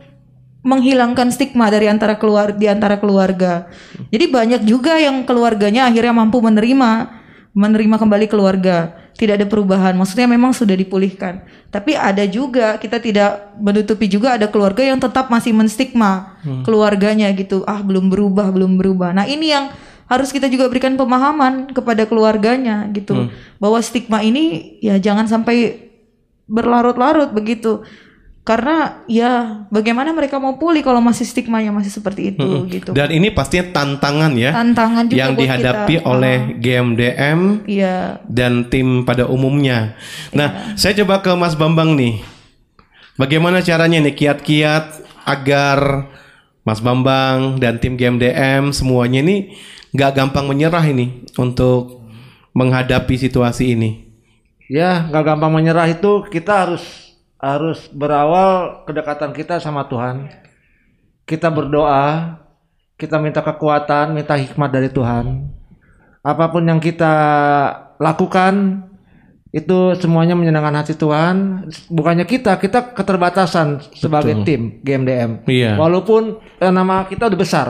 menghilangkan 0.64 1.28
stigma 1.28 1.68
dari 1.68 1.92
antara 1.92 2.16
keluar 2.16 2.56
di 2.56 2.64
antara 2.64 2.96
keluarga. 2.96 3.68
Jadi 4.08 4.24
banyak 4.32 4.60
juga 4.64 4.96
yang 4.96 5.28
keluarganya 5.28 5.92
akhirnya 5.92 6.16
mampu 6.16 6.40
menerima 6.40 7.20
menerima 7.54 7.96
kembali 8.00 8.26
keluarga. 8.26 8.96
Tidak 9.14 9.38
ada 9.38 9.46
perubahan. 9.46 9.94
Maksudnya 9.94 10.26
memang 10.26 10.50
sudah 10.50 10.74
dipulihkan. 10.74 11.46
Tapi 11.70 11.94
ada 11.94 12.26
juga 12.26 12.74
kita 12.82 12.98
tidak 12.98 13.54
menutupi 13.62 14.10
juga 14.10 14.34
ada 14.34 14.50
keluarga 14.50 14.82
yang 14.82 14.98
tetap 14.98 15.30
masih 15.30 15.54
menstigma 15.54 16.34
Hmm. 16.42 16.66
keluarganya 16.66 17.30
gitu. 17.30 17.62
Ah, 17.62 17.78
belum 17.78 18.10
berubah, 18.10 18.50
belum 18.50 18.74
berubah. 18.74 19.14
Nah, 19.14 19.30
ini 19.30 19.54
yang 19.54 19.70
harus 20.10 20.34
kita 20.34 20.50
juga 20.50 20.66
berikan 20.66 20.98
pemahaman 20.98 21.70
kepada 21.70 22.10
keluarganya 22.10 22.90
gitu. 22.90 23.14
Hmm. 23.14 23.28
Bahwa 23.62 23.78
stigma 23.78 24.18
ini 24.26 24.76
ya 24.82 24.98
jangan 24.98 25.30
sampai 25.30 25.78
berlarut-larut 26.50 27.30
begitu. 27.30 27.86
Karena 28.44 29.00
ya 29.08 29.64
bagaimana 29.72 30.12
mereka 30.12 30.36
mau 30.36 30.60
pulih 30.60 30.84
kalau 30.84 31.00
masih 31.00 31.24
stigmanya 31.24 31.72
masih 31.72 31.88
seperti 31.88 32.36
itu 32.36 32.44
Mm-mm. 32.44 32.68
gitu. 32.68 32.90
Dan 32.92 33.08
ini 33.08 33.32
pastinya 33.32 33.72
tantangan 33.72 34.36
ya, 34.36 34.52
Tantangan 34.52 35.08
juga 35.08 35.16
yang 35.16 35.32
buat 35.32 35.40
dihadapi 35.40 35.94
kita. 35.96 36.04
oleh. 36.04 36.36
GMDM 36.60 37.40
Iya. 37.64 38.20
dan 38.28 38.68
tim 38.68 39.08
pada 39.08 39.24
umumnya. 39.24 39.96
Nah, 40.30 40.76
saya 40.76 40.92
coba 41.00 41.24
ke 41.24 41.32
Mas 41.32 41.56
Bambang 41.56 41.96
nih. 41.96 42.20
Bagaimana 43.16 43.64
caranya 43.64 44.04
nih 44.04 44.12
kiat-kiat 44.12 44.84
agar 45.24 46.12
Mas 46.68 46.84
Bambang 46.84 47.56
dan 47.56 47.80
tim 47.80 47.96
GMDM 47.96 48.76
semuanya 48.76 49.24
ini 49.24 49.56
nggak 49.96 50.20
gampang 50.20 50.44
menyerah 50.44 50.84
ini 50.84 51.24
untuk 51.40 52.04
menghadapi 52.52 53.16
situasi 53.16 53.72
ini. 53.72 54.04
Ya, 54.66 55.08
nggak 55.08 55.24
gampang 55.24 55.48
menyerah 55.48 55.88
itu 55.88 56.28
kita 56.28 56.68
harus 56.68 57.13
harus 57.44 57.92
berawal 57.92 58.80
kedekatan 58.88 59.36
kita 59.36 59.60
sama 59.60 59.84
Tuhan. 59.84 60.32
Kita 61.28 61.52
berdoa, 61.52 62.40
kita 62.96 63.20
minta 63.20 63.44
kekuatan, 63.44 64.16
minta 64.16 64.32
hikmat 64.32 64.72
dari 64.72 64.88
Tuhan. 64.88 65.52
Apa 66.24 66.48
pun 66.48 66.64
yang 66.64 66.80
kita 66.80 67.12
lakukan 68.00 68.80
itu 69.52 69.92
semuanya 70.00 70.32
menyenangkan 70.32 70.80
hati 70.80 70.96
Tuhan. 70.96 71.68
Bukannya 71.92 72.24
kita, 72.24 72.56
kita 72.56 72.96
keterbatasan 72.96 73.92
sebagai 73.92 74.40
Betul. 74.40 74.44
tim 74.48 74.62
GMDM. 74.80 75.30
Iya. 75.44 75.76
Walaupun 75.76 76.40
eh, 76.58 76.72
nama 76.72 77.04
kita 77.06 77.28
udah 77.28 77.38
besar, 77.38 77.66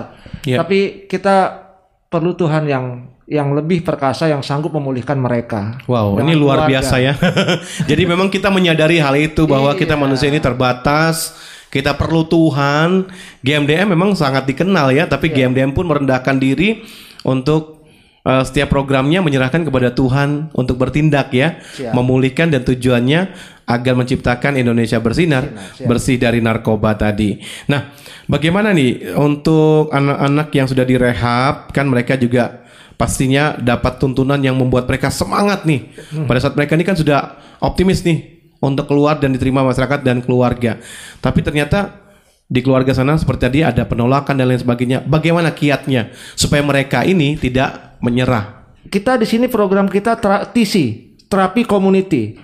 Iya. 0.46 0.62
tapi 0.62 1.10
kita 1.10 1.66
perlu 2.08 2.38
Tuhan 2.38 2.64
yang 2.70 3.13
yang 3.24 3.56
lebih 3.56 3.80
perkasa 3.80 4.28
yang 4.28 4.44
sanggup 4.44 4.76
memulihkan 4.76 5.16
mereka. 5.16 5.80
Wow, 5.88 6.20
ini 6.20 6.36
luar 6.36 6.68
keluarga. 6.68 6.70
biasa 6.84 6.94
ya. 7.00 7.14
Jadi 7.90 8.02
memang 8.04 8.28
kita 8.28 8.52
menyadari 8.52 9.00
hal 9.00 9.16
itu 9.16 9.48
bahwa 9.48 9.72
kita 9.72 9.96
manusia 9.96 10.28
ini 10.28 10.44
terbatas, 10.44 11.32
kita 11.72 11.96
perlu 11.96 12.28
Tuhan. 12.28 13.08
GMDM 13.40 13.96
memang 13.96 14.12
sangat 14.12 14.44
dikenal 14.44 14.92
ya, 14.92 15.08
tapi 15.08 15.32
GMDM 15.32 15.72
pun 15.72 15.88
merendahkan 15.88 16.36
diri 16.36 16.84
untuk 17.24 17.88
eh, 18.28 18.44
setiap 18.44 18.68
programnya 18.68 19.24
menyerahkan 19.24 19.64
kepada 19.64 19.96
Tuhan 19.96 20.52
untuk 20.52 20.76
bertindak 20.76 21.32
ya, 21.32 21.56
Siap. 21.64 21.96
memulihkan 21.96 22.52
dan 22.52 22.60
tujuannya 22.60 23.32
agar 23.64 23.96
menciptakan 23.96 24.60
Indonesia 24.60 25.00
bersinar, 25.00 25.48
siap. 25.72 25.88
bersih 25.88 26.20
dari 26.20 26.44
narkoba 26.44 26.92
tadi. 27.00 27.40
Nah, 27.72 27.96
bagaimana 28.28 28.76
nih 28.76 29.16
untuk 29.16 29.88
anak-anak 29.88 30.52
yang 30.52 30.68
sudah 30.68 30.84
direhab 30.84 31.72
kan 31.72 31.88
mereka 31.88 32.20
juga 32.20 32.63
pastinya 32.94 33.58
dapat 33.58 33.98
tuntunan 33.98 34.38
yang 34.38 34.54
membuat 34.54 34.86
mereka 34.86 35.10
semangat 35.10 35.66
nih. 35.66 35.94
Hmm. 36.14 36.26
Pada 36.26 36.38
saat 36.42 36.54
mereka 36.54 36.78
ini 36.78 36.84
kan 36.86 36.96
sudah 36.96 37.38
optimis 37.60 38.02
nih 38.06 38.34
untuk 38.62 38.88
keluar 38.88 39.20
dan 39.20 39.34
diterima 39.34 39.60
masyarakat 39.66 40.00
dan 40.00 40.24
keluarga. 40.24 40.80
Tapi 41.20 41.40
ternyata 41.44 42.04
di 42.44 42.60
keluarga 42.60 42.92
sana 42.92 43.16
seperti 43.16 43.40
tadi 43.48 43.60
ada 43.64 43.84
penolakan 43.88 44.36
dan 44.36 44.46
lain 44.48 44.60
sebagainya. 44.60 44.98
Bagaimana 45.04 45.52
kiatnya 45.52 46.12
supaya 46.36 46.60
mereka 46.64 47.02
ini 47.04 47.36
tidak 47.40 47.98
menyerah? 48.04 48.76
Kita 48.84 49.16
di 49.16 49.24
sini 49.24 49.48
program 49.48 49.88
kita 49.88 50.20
TC, 50.52 50.74
terapi 51.26 51.64
community. 51.64 52.36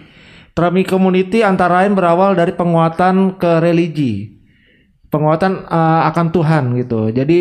Terapi 0.56 0.82
community 0.82 1.44
antara 1.46 1.84
lain 1.84 1.94
berawal 1.94 2.34
dari 2.34 2.56
penguatan 2.56 3.36
ke 3.36 3.60
religi. 3.60 4.40
Penguatan 5.12 5.68
eh, 5.68 6.00
akan 6.10 6.26
Tuhan 6.32 6.64
gitu. 6.80 7.12
Jadi 7.12 7.38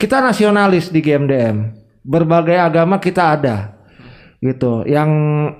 kita 0.00 0.22
nasionalis 0.24 0.88
di 0.88 1.00
GMDM. 1.04 1.79
Berbagai 2.02 2.56
agama 2.56 2.96
kita 2.96 3.36
ada. 3.36 3.76
Gitu. 4.40 4.88
Yang 4.88 5.10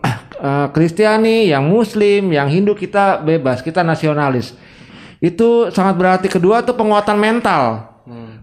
eh, 0.46 0.68
Kristiani, 0.72 1.48
yang 1.48 1.68
Muslim, 1.68 2.32
yang 2.32 2.48
Hindu 2.48 2.72
kita 2.76 3.20
bebas, 3.20 3.60
kita 3.60 3.84
nasionalis. 3.84 4.56
Itu 5.20 5.68
sangat 5.68 6.00
berarti 6.00 6.32
kedua 6.32 6.64
tuh 6.64 6.72
penguatan 6.72 7.20
mental. 7.20 7.90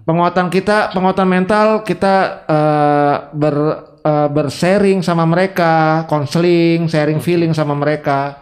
Penguatan 0.07 0.47
kita, 0.47 0.95
penguatan 0.95 1.27
mental 1.27 1.83
kita 1.83 2.47
eh, 2.47 3.15
ber 3.35 3.55
eh, 3.99 4.29
bersharing 4.31 5.03
sama 5.03 5.27
mereka, 5.27 6.07
konseling, 6.07 6.87
sharing 6.87 7.19
feeling 7.19 7.51
sama 7.51 7.75
mereka. 7.75 8.39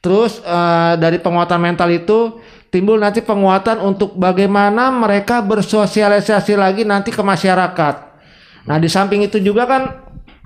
Terus 0.00 0.40
eh, 0.40 0.94
dari 0.96 1.20
penguatan 1.20 1.60
mental 1.60 1.92
itu 1.92 2.40
timbul 2.72 2.96
nanti 2.96 3.20
penguatan 3.20 3.84
untuk 3.84 4.16
bagaimana 4.16 4.88
mereka 4.88 5.44
bersosialisasi 5.44 6.56
lagi 6.56 6.88
nanti 6.88 7.12
ke 7.12 7.20
masyarakat. 7.20 8.11
Nah, 8.66 8.76
di 8.78 8.86
samping 8.86 9.26
itu 9.26 9.42
juga 9.42 9.66
kan 9.66 9.82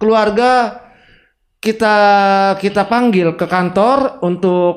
keluarga 0.01 0.83
kita 1.61 1.97
kita 2.61 2.87
panggil 2.87 3.35
ke 3.35 3.47
kantor 3.49 4.23
untuk 4.23 4.75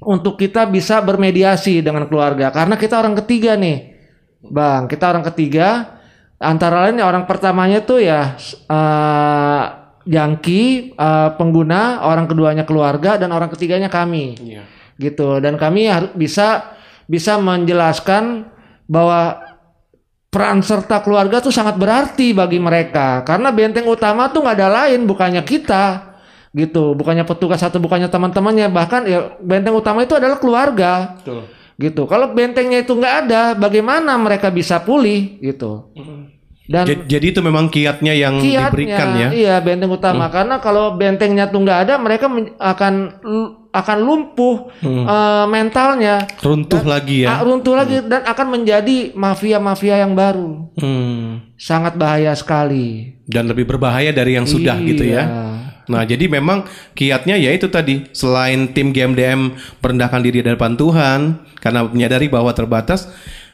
untuk 0.00 0.40
kita 0.40 0.64
bisa 0.64 1.04
bermediasi 1.04 1.84
dengan 1.84 2.08
keluarga 2.08 2.48
karena 2.50 2.76
kita 2.80 3.00
orang 3.00 3.16
ketiga 3.24 3.56
nih. 3.56 3.92
Bang, 4.40 4.88
kita 4.88 5.12
orang 5.12 5.24
ketiga 5.28 6.00
antara 6.40 6.88
lain 6.88 7.04
orang 7.04 7.28
pertamanya 7.28 7.84
tuh 7.84 8.00
ya 8.00 8.32
eh 8.72 9.64
jangki 10.08 10.96
eh, 10.96 11.30
pengguna, 11.36 12.02
orang 12.08 12.24
keduanya 12.24 12.64
keluarga 12.64 13.20
dan 13.20 13.30
orang 13.30 13.52
ketiganya 13.52 13.92
kami. 13.92 14.36
Gitu. 14.96 15.28
Dan 15.40 15.60
kami 15.60 15.88
harus 15.88 16.12
bisa 16.16 16.76
bisa 17.04 17.36
menjelaskan 17.36 18.48
bahwa 18.88 19.49
peran 20.30 20.62
serta 20.62 21.02
keluarga 21.02 21.42
tuh 21.42 21.50
sangat 21.50 21.74
berarti 21.76 22.30
bagi 22.30 22.62
mereka. 22.62 23.26
Karena 23.26 23.50
benteng 23.50 23.90
utama 23.90 24.30
tuh 24.30 24.46
nggak 24.46 24.56
ada 24.56 24.68
lain 24.86 25.04
bukannya 25.04 25.42
kita 25.42 26.14
gitu. 26.54 26.94
Bukannya 26.94 27.26
petugas 27.26 27.60
atau 27.60 27.82
bukannya 27.82 28.06
teman-temannya. 28.06 28.70
Bahkan 28.70 29.00
ya 29.10 29.34
benteng 29.42 29.74
utama 29.74 30.06
itu 30.06 30.14
adalah 30.14 30.38
keluarga. 30.38 31.18
Gitu. 31.76 32.06
Kalau 32.06 32.30
bentengnya 32.30 32.86
itu 32.86 32.94
nggak 32.94 33.14
ada 33.26 33.42
bagaimana 33.58 34.14
mereka 34.16 34.48
bisa 34.48 34.78
pulih 34.78 35.42
gitu. 35.42 35.90
Dan 36.70 36.86
Ja- 36.86 37.18
Jadi 37.18 37.34
itu 37.34 37.42
memang 37.42 37.66
kiatnya 37.66 38.14
yang 38.14 38.38
kiatnya 38.38 38.70
diberikan 38.70 39.08
ya. 39.18 39.28
iya 39.34 39.54
benteng 39.58 39.90
utama. 39.90 40.30
Karena 40.30 40.62
kalau 40.62 40.94
bentengnya 40.94 41.50
tuh 41.50 41.66
nggak 41.66 41.90
ada 41.90 41.94
mereka 41.98 42.30
akan 42.54 42.94
akan 43.70 43.98
lumpuh 44.00 44.56
Hmm. 44.82 45.06
eh, 45.06 45.44
mentalnya 45.46 46.26
Runtuh 46.38 46.82
lagi 46.82 47.22
ya. 47.22 47.38
Ah, 47.38 47.40
runtuh 47.40 47.74
lagi 47.74 48.02
dan 48.02 48.22
akan 48.24 48.46
menjadi 48.50 49.14
mafia-mafia 49.14 49.98
yang 49.98 50.12
baru 50.12 50.74
Hmm. 50.74 51.54
sangat 51.54 51.94
bahaya 51.94 52.34
sekali 52.34 53.14
Dan 53.24 53.46
lebih 53.46 53.62
berbahaya 53.64 54.10
dari 54.10 54.34
yang 54.34 54.44
sudah 54.44 54.74
Iya. 54.74 54.86
gitu 54.86 55.04
ya. 55.04 55.22
Nah, 55.86 56.02
jadi 56.02 56.26
memang 56.26 56.66
kiatnya 56.92 57.34
ya 57.34 57.50
itu 57.50 57.66
tadi. 57.66 58.06
Selain 58.10 58.70
tim 58.70 58.90
GMDM 58.90 59.54
merendahkan 59.78 60.18
diri 60.20 60.38
di 60.38 60.48
depan 60.48 60.74
Tuhan 60.74 61.20
karena 61.56 61.82
menyadari 61.84 62.26
bahwa 62.26 62.50
terbatas 62.50 63.10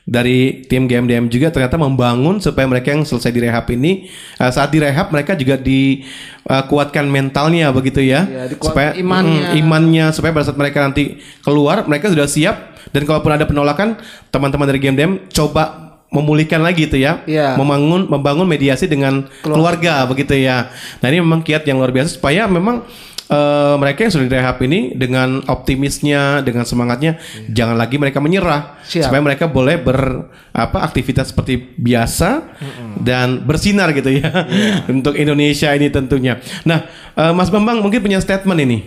dari 0.07 0.63
tim 0.65 0.87
GMDM 0.87 1.27
juga 1.27 1.51
ternyata 1.51 1.75
membangun 1.75 2.39
supaya 2.39 2.63
mereka 2.65 2.95
yang 2.95 3.03
selesai 3.03 3.29
direhab 3.29 3.67
ini 3.69 4.07
eh, 4.39 4.51
saat 4.51 4.71
direhab 4.71 5.11
mereka 5.11 5.35
juga 5.35 5.59
dikuatkan 5.59 7.05
mentalnya 7.05 7.69
begitu 7.71 8.01
ya. 8.01 8.23
Dikuat 8.47 8.71
supaya 8.71 8.91
imannya. 8.95 9.51
mm, 9.51 9.61
imannya 9.61 10.07
supaya 10.11 10.31
pada 10.31 10.47
saat 10.47 10.55
mereka 10.55 10.79
nanti 10.81 11.19
keluar 11.43 11.83
mereka 11.85 12.07
sudah 12.09 12.25
siap 12.25 12.57
dan 12.91 13.03
kalaupun 13.03 13.35
ada 13.35 13.45
penolakan 13.45 13.99
teman-teman 14.31 14.65
dari 14.65 14.79
GMDM 14.79 15.27
coba 15.29 15.83
memulihkan 16.07 16.63
lagi 16.63 16.87
itu 16.87 17.03
ya, 17.03 17.27
Iya. 17.27 17.59
membangun 17.59 18.07
membangun 18.07 18.47
mediasi 18.47 18.87
dengan 18.87 19.27
keluarga 19.43 20.07
begitu 20.07 20.39
ya. 20.39 20.71
Nah 21.03 21.07
ini 21.11 21.19
memang 21.19 21.43
kiat 21.43 21.67
yang 21.67 21.77
luar 21.77 21.91
biasa 21.91 22.15
supaya 22.15 22.47
memang 22.47 22.87
eh, 23.27 23.74
mereka 23.79 24.07
yang 24.07 24.12
sudah 24.12 24.27
direhab 24.27 24.59
ini 24.62 24.95
dengan 24.95 25.43
optimisnya, 25.47 26.41
dengan 26.43 26.62
semangatnya, 26.66 27.18
jangan 27.51 27.77
lagi 27.77 27.99
mereka 27.99 28.18
menyerah, 28.22 28.79
Siap. 28.87 29.11
supaya 29.11 29.22
mereka 29.22 29.51
boleh 29.51 29.77
ber 29.79 30.31
apa 30.55 30.83
aktivitas 30.83 31.31
seperti 31.35 31.77
biasa 31.77 32.57
dan 33.03 33.45
bersinar 33.45 33.93
gitu 33.93 34.09
ya 34.09 34.31
untuk 34.95 35.14
Indonesia 35.18 35.74
ini 35.74 35.91
tentunya. 35.91 36.39
Nah, 36.66 36.87
eh, 37.14 37.33
Mas 37.35 37.51
Bambang 37.51 37.83
mungkin 37.83 38.03
punya 38.03 38.22
statement 38.22 38.61
ini 38.62 38.79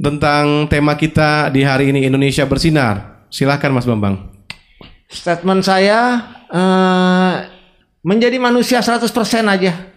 tentang 0.00 0.64
tema 0.72 0.96
kita 0.96 1.52
di 1.52 1.60
hari 1.64 1.92
ini 1.92 2.08
Indonesia 2.08 2.44
bersinar. 2.48 3.26
Silahkan 3.30 3.70
Mas 3.70 3.86
Bambang. 3.86 4.32
statement 5.10 5.66
saya 5.66 6.22
eh, 6.46 7.34
menjadi 8.06 8.38
manusia 8.38 8.78
100% 8.78 9.10
aja 9.50 9.90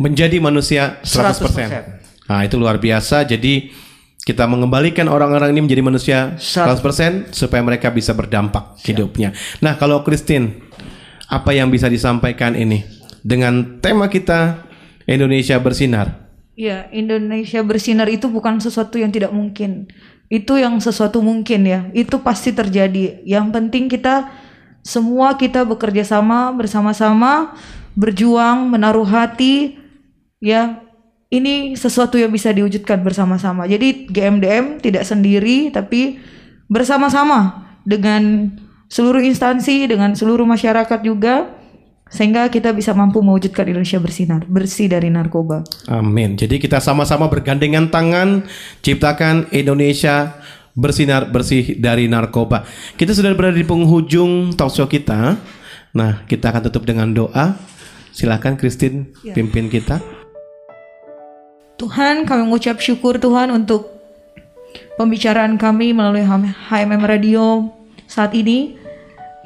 menjadi 0.00 0.36
manusia 0.40 0.98
100%. 1.04 2.01
100%. 2.01 2.01
Nah, 2.30 2.46
itu 2.46 2.58
luar 2.58 2.78
biasa. 2.78 3.26
Jadi 3.26 3.72
kita 4.22 4.46
mengembalikan 4.46 5.10
orang-orang 5.10 5.50
ini 5.50 5.66
menjadi 5.66 5.82
manusia 5.82 6.18
100% 6.38 7.34
supaya 7.34 7.62
mereka 7.62 7.90
bisa 7.90 8.14
berdampak 8.14 8.78
hidupnya. 8.86 9.34
Nah, 9.58 9.74
kalau 9.74 10.06
Christine, 10.06 10.62
apa 11.26 11.50
yang 11.50 11.72
bisa 11.72 11.90
disampaikan 11.90 12.54
ini 12.54 12.86
dengan 13.26 13.82
tema 13.82 14.06
kita 14.06 14.62
Indonesia 15.10 15.58
bersinar? 15.58 16.30
Ya, 16.52 16.86
Indonesia 16.92 17.64
bersinar 17.64 18.06
itu 18.12 18.28
bukan 18.28 18.60
sesuatu 18.60 19.00
yang 19.00 19.10
tidak 19.10 19.32
mungkin. 19.32 19.88
Itu 20.28 20.60
yang 20.60 20.78
sesuatu 20.78 21.24
mungkin 21.24 21.64
ya. 21.64 21.88
Itu 21.96 22.20
pasti 22.20 22.52
terjadi. 22.52 23.24
Yang 23.24 23.46
penting 23.50 23.84
kita 23.88 24.28
semua 24.84 25.34
kita 25.40 25.64
bekerja 25.64 26.04
sama 26.04 26.52
bersama-sama, 26.52 27.56
berjuang, 27.96 28.68
menaruh 28.68 29.08
hati 29.08 29.80
ya. 30.38 30.81
Ini 31.32 31.80
sesuatu 31.80 32.20
yang 32.20 32.28
bisa 32.28 32.52
diwujudkan 32.52 33.00
bersama-sama. 33.00 33.64
Jadi 33.64 34.04
GMDM 34.04 34.84
tidak 34.84 35.08
sendiri 35.08 35.72
tapi 35.72 36.20
bersama-sama 36.68 37.72
dengan 37.88 38.52
seluruh 38.92 39.24
instansi, 39.24 39.88
dengan 39.88 40.12
seluruh 40.12 40.44
masyarakat 40.44 41.00
juga 41.00 41.48
sehingga 42.12 42.52
kita 42.52 42.76
bisa 42.76 42.92
mampu 42.92 43.24
mewujudkan 43.24 43.64
Indonesia 43.64 43.96
bersinar, 43.96 44.44
bersih 44.44 44.92
dari 44.92 45.08
narkoba. 45.08 45.64
Amin. 45.88 46.36
Jadi 46.36 46.60
kita 46.60 46.76
sama-sama 46.84 47.32
bergandengan 47.32 47.88
tangan 47.88 48.44
ciptakan 48.84 49.48
Indonesia 49.56 50.36
bersinar 50.76 51.32
bersih 51.32 51.80
dari 51.80 52.12
narkoba. 52.12 52.68
Kita 53.00 53.16
sudah 53.16 53.32
berada 53.32 53.56
di 53.56 53.64
penghujung 53.64 54.52
talk 54.52 54.76
show 54.76 54.84
kita. 54.84 55.40
Nah, 55.96 56.28
kita 56.28 56.52
akan 56.52 56.68
tutup 56.68 56.84
dengan 56.84 57.08
doa. 57.16 57.56
Silakan 58.12 58.60
Christine 58.60 59.16
Ya. 59.24 59.32
pimpin 59.32 59.72
kita. 59.72 60.21
Tuhan, 61.82 62.22
kami 62.22 62.46
mengucap 62.46 62.78
syukur 62.78 63.18
Tuhan 63.18 63.50
untuk 63.50 63.90
pembicaraan 64.94 65.58
kami 65.58 65.90
melalui 65.90 66.22
HMM 66.22 67.02
Radio 67.02 67.74
saat 68.06 68.38
ini. 68.38 68.78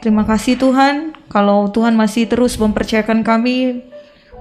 Terima 0.05 0.29
kasih 0.29 0.61
Tuhan, 0.61 1.17
kalau 1.33 1.73
Tuhan 1.73 1.97
masih 1.97 2.29
terus 2.29 2.61
mempercayakan 2.61 3.25
kami 3.25 3.81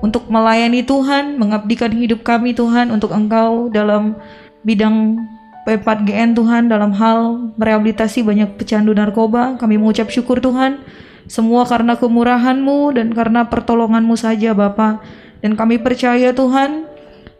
untuk 0.04 0.28
melayani 0.28 0.84
Tuhan, 0.84 1.40
mengabdikan 1.40 1.96
hidup 1.96 2.28
kami 2.28 2.52
Tuhan 2.52 2.92
untuk 2.92 3.16
Engkau 3.16 3.72
dalam 3.72 4.20
bidang 4.68 5.16
P4GN 5.64 6.36
Tuhan 6.36 6.68
dalam 6.68 6.92
hal 6.94 7.50
merehabilitasi 7.56 8.28
banyak 8.28 8.60
pecandu 8.60 8.92
narkoba. 8.92 9.56
Kami 9.56 9.80
mengucap 9.80 10.12
syukur 10.12 10.44
Tuhan, 10.44 10.84
semua 11.32 11.64
karena 11.64 11.96
kemurahan-Mu 11.96 13.00
dan 13.00 13.16
karena 13.16 13.48
pertolongan-Mu 13.48 14.20
saja 14.20 14.52
Bapa. 14.52 15.00
Dan 15.40 15.56
kami 15.58 15.80
percaya 15.80 16.36
Tuhan, 16.36 16.85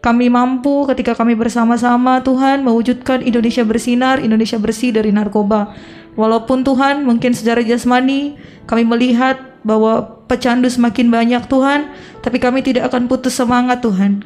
kami 0.06 0.30
mampu 0.30 0.86
ketika 0.86 1.18
kami 1.18 1.34
bersama-sama 1.34 2.22
Tuhan 2.22 2.62
mewujudkan 2.62 3.26
Indonesia 3.26 3.66
bersinar, 3.66 4.22
Indonesia 4.22 4.54
bersih 4.54 4.94
dari 4.94 5.10
narkoba. 5.10 5.74
Walaupun 6.14 6.62
Tuhan 6.62 7.02
mungkin 7.02 7.34
secara 7.34 7.58
jasmani 7.66 8.38
kami 8.70 8.86
melihat 8.86 9.58
bahwa 9.66 10.22
pecandu 10.30 10.70
semakin 10.70 11.10
banyak 11.10 11.42
Tuhan, 11.50 11.90
tapi 12.22 12.38
kami 12.38 12.62
tidak 12.62 12.86
akan 12.94 13.10
putus 13.10 13.34
semangat 13.34 13.82
Tuhan. 13.82 14.22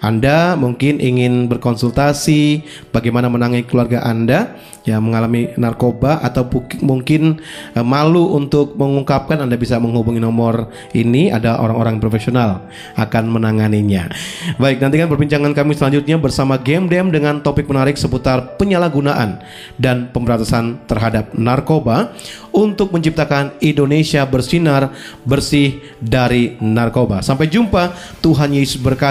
Anda 0.01 0.57
mungkin 0.57 0.97
ingin 0.97 1.45
berkonsultasi 1.45 2.65
bagaimana 2.89 3.29
menangani 3.29 3.69
keluarga 3.69 4.01
Anda 4.01 4.57
yang 4.81 5.05
mengalami 5.05 5.53
narkoba 5.61 6.25
atau 6.25 6.41
mungkin 6.81 7.37
eh, 7.77 7.85
malu 7.85 8.33
untuk 8.33 8.73
mengungkapkan 8.73 9.37
Anda 9.37 9.53
bisa 9.53 9.77
menghubungi 9.77 10.17
nomor 10.17 10.73
ini 10.97 11.29
ada 11.29 11.61
orang-orang 11.61 12.01
profesional 12.01 12.65
akan 12.97 13.29
menanganinya. 13.29 14.09
Baik, 14.57 14.81
nantikan 14.81 15.05
perbincangan 15.05 15.53
kami 15.53 15.77
selanjutnya 15.77 16.17
bersama 16.17 16.57
Game 16.57 16.89
Dem 16.89 17.13
dengan 17.13 17.45
topik 17.45 17.69
menarik 17.69 17.93
seputar 17.93 18.57
penyalahgunaan 18.57 19.37
dan 19.77 20.09
pemberantasan 20.09 20.81
terhadap 20.89 21.29
narkoba 21.37 22.17
untuk 22.51 22.91
menciptakan 22.91 23.55
Indonesia 23.63 24.25
bersinar 24.25 24.91
bersih 25.23 25.79
dari 26.01 26.57
narkoba. 26.59 27.23
Sampai 27.23 27.47
jumpa, 27.47 27.93
Tuhan 28.19 28.51
Yesus 28.51 28.81
berkati. 28.81 29.10